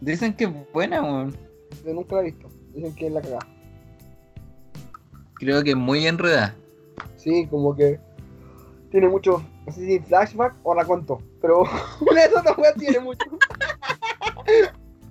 Dicen 0.00 0.34
que 0.34 0.44
es 0.44 0.72
buena, 0.72 1.02
weón. 1.02 1.36
yo 1.84 1.94
nunca 1.94 2.16
la 2.16 2.20
he 2.20 2.24
visto. 2.24 2.48
Dicen 2.74 2.94
que 2.94 3.06
es 3.06 3.12
la 3.12 3.22
cagada. 3.22 3.46
Creo 5.38 5.62
que 5.62 5.70
es 5.70 5.76
muy 5.76 6.06
enredada. 6.06 6.54
Sí, 7.16 7.46
como 7.46 7.74
que 7.74 7.98
tiene 8.90 9.08
mucho, 9.08 9.42
no 9.66 9.72
sé 9.72 9.86
si 9.86 9.98
flashback 10.00 10.54
o 10.62 10.74
la 10.74 10.84
cuento, 10.84 11.20
pero 11.40 11.62
una 12.00 12.20
de 12.22 12.26
esas 12.26 12.44
dos 12.44 12.58
weas 12.58 12.74
tiene 12.74 13.00
mucho. 13.00 13.26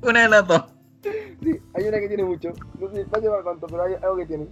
Una 0.01 0.23
de 0.23 0.29
las 0.29 0.47
dos. 0.47 0.63
Sí, 1.03 1.59
hay 1.73 1.83
una 1.87 1.99
que 1.99 2.07
tiene 2.07 2.23
mucho. 2.23 2.51
No 2.79 2.89
sé 2.89 3.03
si 3.03 3.09
flashback 3.09 3.33
o 3.33 3.37
la 3.37 3.43
cuento, 3.43 3.67
pero 3.67 3.83
hay 3.83 3.93
algo 3.95 4.17
que 4.17 4.25
tiene. 4.25 4.47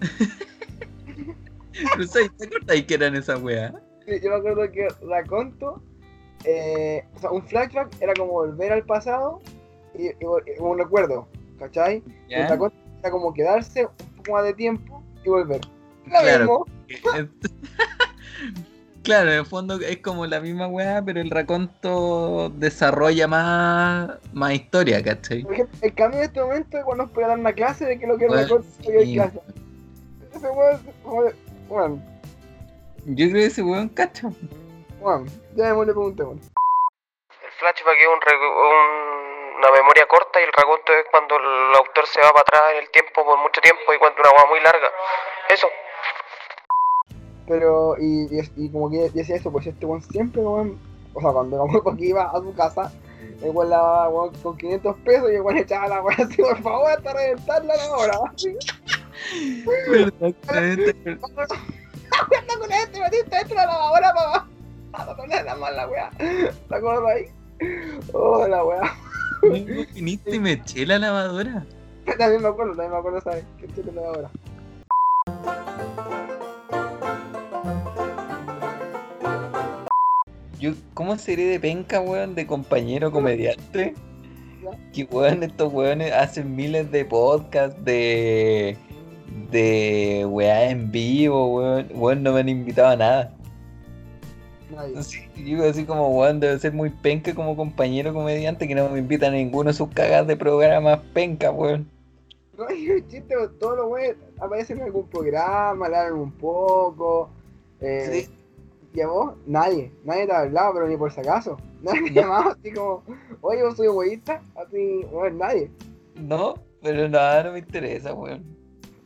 No 1.98 2.04
sé, 2.04 2.28
¿te 2.38 2.46
acordáis 2.46 2.84
que 2.84 2.94
eran 2.94 3.16
esas 3.16 3.42
weas? 3.42 3.74
Sí, 4.06 4.20
yo 4.22 4.30
me 4.30 4.36
acuerdo 4.36 4.70
que 4.70 4.86
la 5.02 5.24
conto 5.24 5.82
eh, 6.44 7.04
o 7.16 7.18
sea, 7.18 7.30
un 7.30 7.42
flashback 7.42 7.88
era 8.00 8.12
como 8.14 8.32
volver 8.32 8.72
al 8.72 8.84
pasado 8.84 9.40
y, 9.98 10.08
y 10.08 10.14
y 10.20 10.60
un 10.60 10.78
recuerdo, 10.78 11.26
¿cachai? 11.58 12.02
Y 12.28 12.32
¿Ya? 12.32 12.44
otra 12.44 12.58
cosa 12.58 12.74
era 13.00 13.10
como 13.10 13.32
quedarse 13.32 13.86
un 13.86 14.13
poco 14.24 14.36
más 14.36 14.44
de 14.44 14.54
tiempo 14.54 15.02
y 15.24 15.28
volver. 15.28 15.60
Lo 16.06 16.10
Claro. 16.20 16.64
mismo. 16.88 17.28
Claro, 19.02 19.30
en 19.32 19.38
el 19.40 19.44
fondo 19.44 19.78
es 19.80 19.98
como 19.98 20.24
la 20.24 20.40
misma 20.40 20.66
weá, 20.66 21.02
pero 21.04 21.20
el 21.20 21.28
raconto 21.30 22.50
desarrolla 22.56 23.28
más, 23.28 24.12
más 24.32 24.54
historia, 24.54 25.02
¿cachai? 25.02 25.42
Por 25.42 25.52
ejemplo, 25.52 25.78
el 25.82 25.94
camino 25.94 26.18
en 26.20 26.24
este 26.24 26.40
momento 26.40 26.78
es 26.78 26.84
cuando 26.84 27.04
nos 27.04 27.12
puede 27.12 27.28
dar 27.28 27.38
una 27.38 27.52
clase 27.52 27.84
de 27.84 27.98
que 27.98 28.06
lo 28.06 28.16
que 28.16 28.24
es 28.24 28.28
Bueno, 28.30 28.42
recuerdo 28.44 28.66
y 28.82 28.88
hay 28.96 29.04
sí. 29.06 29.14
clase. 29.14 29.40
Ese 30.34 30.48
weón, 30.48 30.80
weón, 31.68 32.02
Yo 33.04 33.28
creo 33.28 33.32
que 33.32 33.44
ese 33.44 33.62
weón 33.62 33.90
cacho. 33.90 34.32
weón, 35.02 35.26
ya 35.54 35.74
me 35.74 35.80
le 35.84 35.92
preguntemos. 35.92 36.36
El 36.38 37.52
flashback 37.58 37.98
es 38.00 38.08
un 38.08 38.20
re- 38.22 38.38
un- 38.40 39.23
una 39.64 39.72
memoria 39.80 40.06
corta 40.06 40.40
y 40.40 40.44
el 40.44 40.52
raconto 40.52 40.92
es 40.92 41.06
cuando 41.10 41.36
el 41.36 41.74
autor 41.76 42.06
se 42.06 42.20
va 42.20 42.30
para 42.30 42.42
atrás 42.42 42.62
en 42.74 42.82
el 42.84 42.90
tiempo 42.90 43.24
por 43.24 43.38
mucho 43.38 43.60
tiempo 43.62 43.94
y 43.94 43.98
cuenta 43.98 44.20
una 44.20 44.30
hueá 44.30 44.46
muy 44.48 44.60
larga. 44.60 44.88
Eso. 45.48 45.68
Pero, 47.48 47.96
y, 47.98 48.28
y, 48.28 48.40
y 48.56 48.70
como 48.70 48.90
que 48.90 49.08
decía 49.10 49.36
eso, 49.36 49.50
pues 49.50 49.66
este 49.66 49.86
weón 49.86 50.02
siempre, 50.02 50.42
weón, 50.42 50.78
o 51.14 51.20
sea, 51.20 51.32
cuando 51.32 51.56
la 51.56 51.64
weón 51.64 51.96
que 51.96 52.06
iba 52.06 52.24
a 52.24 52.36
su 52.36 52.54
casa, 52.54 52.92
el 53.42 53.50
weón 53.50 53.70
la 53.70 54.08
weón 54.08 54.34
con 54.42 54.56
500 54.56 54.96
pesos 55.04 55.30
y 55.30 55.34
el 55.36 55.40
weón 55.40 55.56
echaba 55.56 55.88
la 55.88 56.02
weón 56.02 56.20
así, 56.20 56.42
por 56.42 56.62
favor, 56.62 56.90
hasta 56.90 57.12
reventarla 57.12 57.74
ahora. 57.88 58.20
Exactamente. 59.94 60.94
Anda 62.14 62.58
con 62.58 62.70
este, 62.70 63.00
metiste 63.00 63.36
dentro 63.36 63.56
de 63.56 63.66
la 63.66 63.66
lavadora 63.66 64.14
para, 64.14 64.46
para 64.92 65.16
poner 65.16 65.44
la 65.44 65.54
mala 65.56 65.88
weá. 65.88 66.10
¿Te 66.18 66.74
acuerdas 66.74 67.16
ahí? 67.16 67.26
Oh, 68.12 68.46
la 68.46 68.62
weá. 68.62 68.94
Viniste 69.50 70.36
y 70.36 70.38
me 70.38 70.52
eché 70.52 70.86
la 70.86 70.98
lavadora. 70.98 71.64
También 72.18 72.42
me 72.42 72.48
acuerdo, 72.48 72.72
también 72.72 72.92
me 72.92 72.98
acuerdo, 72.98 73.20
¿sabes? 73.22 73.44
Que 73.58 73.66
con 73.66 73.94
la 73.94 74.02
lavadora. 74.02 74.30
Yo, 80.60 80.72
¿cómo 80.94 81.16
seré 81.18 81.44
de 81.44 81.60
penca, 81.60 82.00
weón, 82.00 82.34
de 82.34 82.46
compañero 82.46 83.10
comediante? 83.10 83.94
Que 84.92 85.04
weón, 85.04 85.42
estos 85.42 85.72
weones 85.72 86.12
hacen 86.12 86.54
miles 86.54 86.90
de 86.90 87.04
podcasts 87.04 87.82
de. 87.84 88.76
de 89.50 90.26
weá 90.28 90.70
en 90.70 90.90
vivo, 90.90 91.56
weón. 91.56 91.88
Weón, 91.94 92.22
no 92.22 92.32
me 92.32 92.40
han 92.40 92.48
invitado 92.48 92.88
a 92.88 92.96
nada. 92.96 93.34
Sí, 95.02 95.20
yo 95.36 95.64
así 95.64 95.84
como, 95.84 96.08
weón, 96.08 96.40
debe 96.40 96.58
ser 96.58 96.72
muy 96.72 96.90
penca 96.90 97.34
como 97.34 97.56
compañero 97.56 98.12
comediante 98.12 98.66
que 98.66 98.74
no 98.74 98.88
me 98.88 98.98
invita 98.98 99.28
a 99.28 99.30
ninguno 99.30 99.70
de 99.70 99.74
sus 99.74 99.88
cagas 99.90 100.26
de 100.26 100.36
programas 100.36 101.00
penca, 101.12 101.50
weón. 101.50 101.88
No, 102.56 102.70
y 102.74 102.90
el 102.90 103.06
chiste, 103.08 103.34
pues, 103.36 103.50
todos 103.58 103.76
los 103.76 103.86
güeyes 103.88 104.16
aparecen 104.38 104.78
en 104.78 104.84
algún 104.84 105.06
programa, 105.08 105.86
hablan 105.86 106.14
un 106.14 106.32
poco. 106.32 107.30
Eh, 107.80 108.28
¿Y 108.94 109.00
a 109.00 109.08
vos? 109.08 109.34
Nadie. 109.46 109.90
Nadie 110.04 110.26
te 110.26 110.32
ha 110.32 110.40
hablado, 110.40 110.74
pero 110.74 110.88
ni 110.88 110.96
por 110.96 111.12
si 111.12 111.20
acaso. 111.20 111.56
Nadie 111.82 112.00
me 112.02 112.10
llamaba 112.10 112.52
así 112.52 112.72
como, 112.72 113.02
oye, 113.40 113.62
vos 113.62 113.76
soy 113.76 113.86
egoísta. 113.86 114.40
Así, 114.54 115.04
bueno, 115.12 115.36
nadie. 115.38 115.70
No, 116.14 116.54
pero 116.80 117.08
nada, 117.08 117.44
no 117.44 117.52
me 117.52 117.58
interesa, 117.58 118.14
weón. 118.14 118.42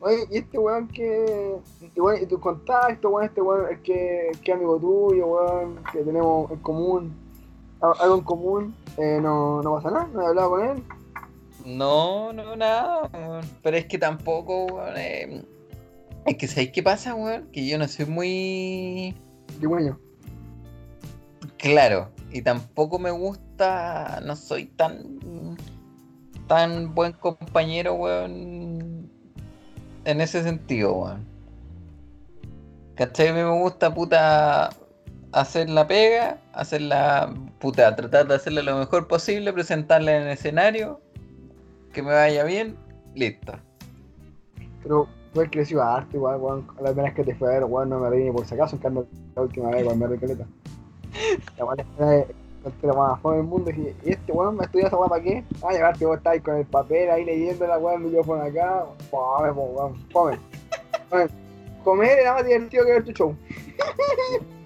Oye, 0.00 0.26
y 0.30 0.38
este 0.38 0.58
weón 0.58 0.88
que. 0.88 1.56
Y, 1.94 2.00
bueno, 2.00 2.22
y 2.22 2.26
tus 2.26 2.38
contactos, 2.40 3.10
weón, 3.12 3.24
este 3.26 3.40
weón, 3.42 3.66
el 3.70 3.82
que, 3.82 4.30
que 4.44 4.52
amigo 4.52 4.78
tuyo, 4.78 5.26
weón, 5.26 5.82
que 5.92 6.00
tenemos 6.04 6.50
en 6.50 6.58
común, 6.58 7.12
algo 7.80 8.14
en 8.16 8.20
común, 8.24 8.74
eh, 8.96 9.18
no, 9.20 9.60
no 9.62 9.74
pasa 9.74 9.90
nada, 9.90 10.06
no 10.12 10.22
he 10.22 10.26
hablado 10.26 10.50
con 10.50 10.64
él. 10.68 10.82
No, 11.66 12.32
no, 12.32 12.54
nada, 12.56 13.10
weón. 13.12 13.44
Pero 13.62 13.76
es 13.76 13.86
que 13.86 13.98
tampoco, 13.98 14.66
weón. 14.66 14.96
eh, 14.96 15.44
Es 16.26 16.36
que 16.36 16.46
¿sabéis 16.46 16.70
qué 16.72 16.82
pasa, 16.82 17.14
weón? 17.14 17.48
Que 17.50 17.66
yo 17.66 17.76
no 17.78 17.88
soy 17.88 18.06
muy 18.06 19.14
Digüeño. 19.60 19.98
claro. 21.58 22.10
Y 22.30 22.42
tampoco 22.42 22.98
me 22.98 23.10
gusta. 23.10 24.20
No 24.24 24.36
soy 24.36 24.66
tan. 24.66 25.56
tan 26.46 26.94
buen 26.94 27.12
compañero, 27.14 27.94
weón. 27.94 28.97
En 30.08 30.22
ese 30.22 30.42
sentido, 30.42 30.94
weón. 30.94 31.26
¿Cachai? 32.94 33.28
A 33.28 33.32
mí 33.34 33.40
me 33.40 33.60
gusta, 33.60 33.92
puta. 33.92 34.70
Hacer 35.32 35.68
la 35.68 35.86
pega, 35.86 36.38
hacer 36.54 36.80
la. 36.80 37.34
puta, 37.58 37.94
tratar 37.94 38.26
de 38.26 38.36
hacerla 38.36 38.62
lo 38.62 38.78
mejor 38.78 39.06
posible, 39.06 39.52
presentarla 39.52 40.16
en 40.16 40.22
el 40.22 40.28
escenario, 40.30 40.98
que 41.92 42.02
me 42.02 42.12
vaya 42.12 42.42
bien, 42.44 42.74
listo. 43.14 43.52
Pero 44.82 45.06
tú 45.34 45.42
has 45.42 45.50
crecido 45.50 45.82
a 45.82 45.96
arte, 45.96 46.16
igual, 46.16 46.40
weón. 46.40 46.66
La 46.78 46.84
primera 46.84 47.02
vez 47.02 47.14
que 47.14 47.24
te 47.24 47.34
fue 47.34 47.48
a 47.48 47.58
ver, 47.58 47.64
weón, 47.64 47.90
no 47.90 48.00
me 48.00 48.08
reí 48.08 48.24
ni 48.24 48.32
por 48.32 48.46
si 48.46 48.54
acaso, 48.54 48.76
en 48.76 48.82
cambio, 48.82 49.06
la 49.36 49.42
última 49.42 49.68
vez, 49.68 49.84
weón, 49.84 49.98
me 49.98 50.06
reí 50.06 50.18
caleta. 50.18 50.46
La 51.58 52.26
la 52.82 52.92
más 52.92 53.20
joven 53.20 53.40
del 53.40 53.46
mundo. 53.46 53.70
Y 53.70 53.94
y 54.04 54.10
este 54.10 54.32
weón 54.32 54.56
me 54.56 54.64
estudia 54.64 54.86
esa 54.86 54.96
weón 54.96 55.10
para 55.10 55.22
qué? 55.22 55.44
Ah, 55.62 55.72
llevarte 55.72 56.06
vos 56.06 56.16
estáis 56.16 56.42
con 56.42 56.56
el 56.56 56.66
papel 56.66 57.10
ahí 57.10 57.24
leyendo 57.24 57.66
la 57.66 57.78
weón, 57.78 58.02
el 58.02 58.08
micrófono 58.08 58.42
acá. 58.42 58.86
Fome, 59.10 59.52
po, 59.52 59.62
weón, 59.62 60.08
fome. 60.10 60.38
Comer 61.84 62.18
era 62.18 62.34
más 62.34 62.44
divertido 62.44 62.84
que 62.84 62.92
ver 62.92 63.04
tu 63.04 63.12
show. 63.12 63.36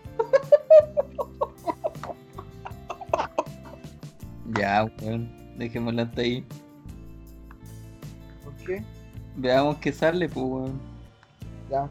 Ya, 4.55 4.85
weón, 5.01 5.31
dejémosla 5.57 6.03
hasta 6.03 6.21
ahí. 6.21 6.45
¿Por 8.45 8.55
qué? 8.67 8.85
Veamos 9.37 9.79
qué 9.79 9.93
sale, 9.93 10.29
pues, 10.29 10.47
weón. 10.47 10.81
Ya. 11.71 11.89